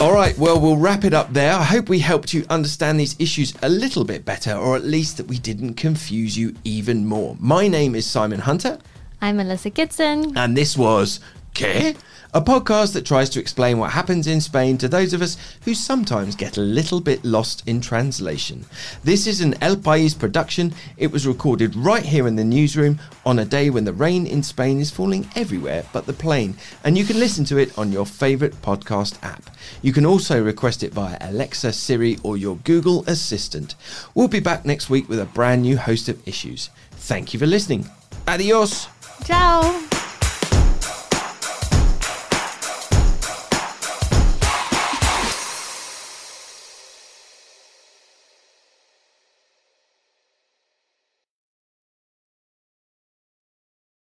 All 0.00 0.14
right, 0.14 0.36
well, 0.38 0.58
we'll 0.58 0.78
wrap 0.78 1.04
it 1.04 1.12
up 1.12 1.30
there. 1.34 1.52
I 1.52 1.62
hope 1.62 1.90
we 1.90 1.98
helped 1.98 2.32
you 2.32 2.46
understand 2.48 2.98
these 2.98 3.14
issues 3.18 3.52
a 3.60 3.68
little 3.68 4.02
bit 4.02 4.24
better, 4.24 4.54
or 4.54 4.74
at 4.74 4.82
least 4.82 5.18
that 5.18 5.26
we 5.26 5.38
didn't 5.38 5.74
confuse 5.74 6.38
you 6.38 6.54
even 6.64 7.04
more. 7.04 7.36
My 7.38 7.68
name 7.68 7.94
is 7.94 8.06
Simon 8.06 8.40
Hunter. 8.40 8.78
I'm 9.20 9.36
Melissa 9.36 9.68
Kitson. 9.68 10.38
And 10.38 10.56
this 10.56 10.74
was 10.74 11.20
Que? 11.54 11.94
A 12.32 12.40
podcast 12.40 12.92
that 12.92 13.04
tries 13.04 13.28
to 13.30 13.40
explain 13.40 13.78
what 13.78 13.90
happens 13.90 14.28
in 14.28 14.40
Spain 14.40 14.78
to 14.78 14.86
those 14.86 15.12
of 15.12 15.20
us 15.20 15.36
who 15.64 15.74
sometimes 15.74 16.36
get 16.36 16.56
a 16.56 16.60
little 16.60 17.00
bit 17.00 17.24
lost 17.24 17.66
in 17.66 17.80
translation. 17.80 18.64
This 19.02 19.26
is 19.26 19.40
an 19.40 19.56
El 19.60 19.74
País 19.74 20.16
production. 20.16 20.72
It 20.96 21.10
was 21.10 21.26
recorded 21.26 21.74
right 21.74 22.04
here 22.04 22.28
in 22.28 22.36
the 22.36 22.44
newsroom 22.44 23.00
on 23.26 23.40
a 23.40 23.44
day 23.44 23.68
when 23.68 23.84
the 23.84 23.92
rain 23.92 24.28
in 24.28 24.44
Spain 24.44 24.78
is 24.78 24.92
falling 24.92 25.28
everywhere 25.34 25.84
but 25.92 26.06
the 26.06 26.12
plane, 26.12 26.56
and 26.84 26.96
you 26.96 27.04
can 27.04 27.18
listen 27.18 27.44
to 27.46 27.58
it 27.58 27.76
on 27.76 27.90
your 27.90 28.06
favourite 28.06 28.54
podcast 28.62 29.20
app. 29.24 29.50
You 29.82 29.92
can 29.92 30.06
also 30.06 30.40
request 30.40 30.84
it 30.84 30.92
via 30.92 31.18
Alexa, 31.20 31.72
Siri, 31.72 32.16
or 32.22 32.36
your 32.36 32.58
Google 32.58 33.04
Assistant. 33.08 33.74
We'll 34.14 34.28
be 34.28 34.38
back 34.38 34.64
next 34.64 34.88
week 34.88 35.08
with 35.08 35.18
a 35.18 35.26
brand 35.26 35.62
new 35.62 35.76
host 35.76 36.08
of 36.08 36.26
issues. 36.28 36.70
Thank 36.92 37.34
you 37.34 37.40
for 37.40 37.46
listening. 37.46 37.90
Adios. 38.28 38.86
Ciao. 39.24 39.99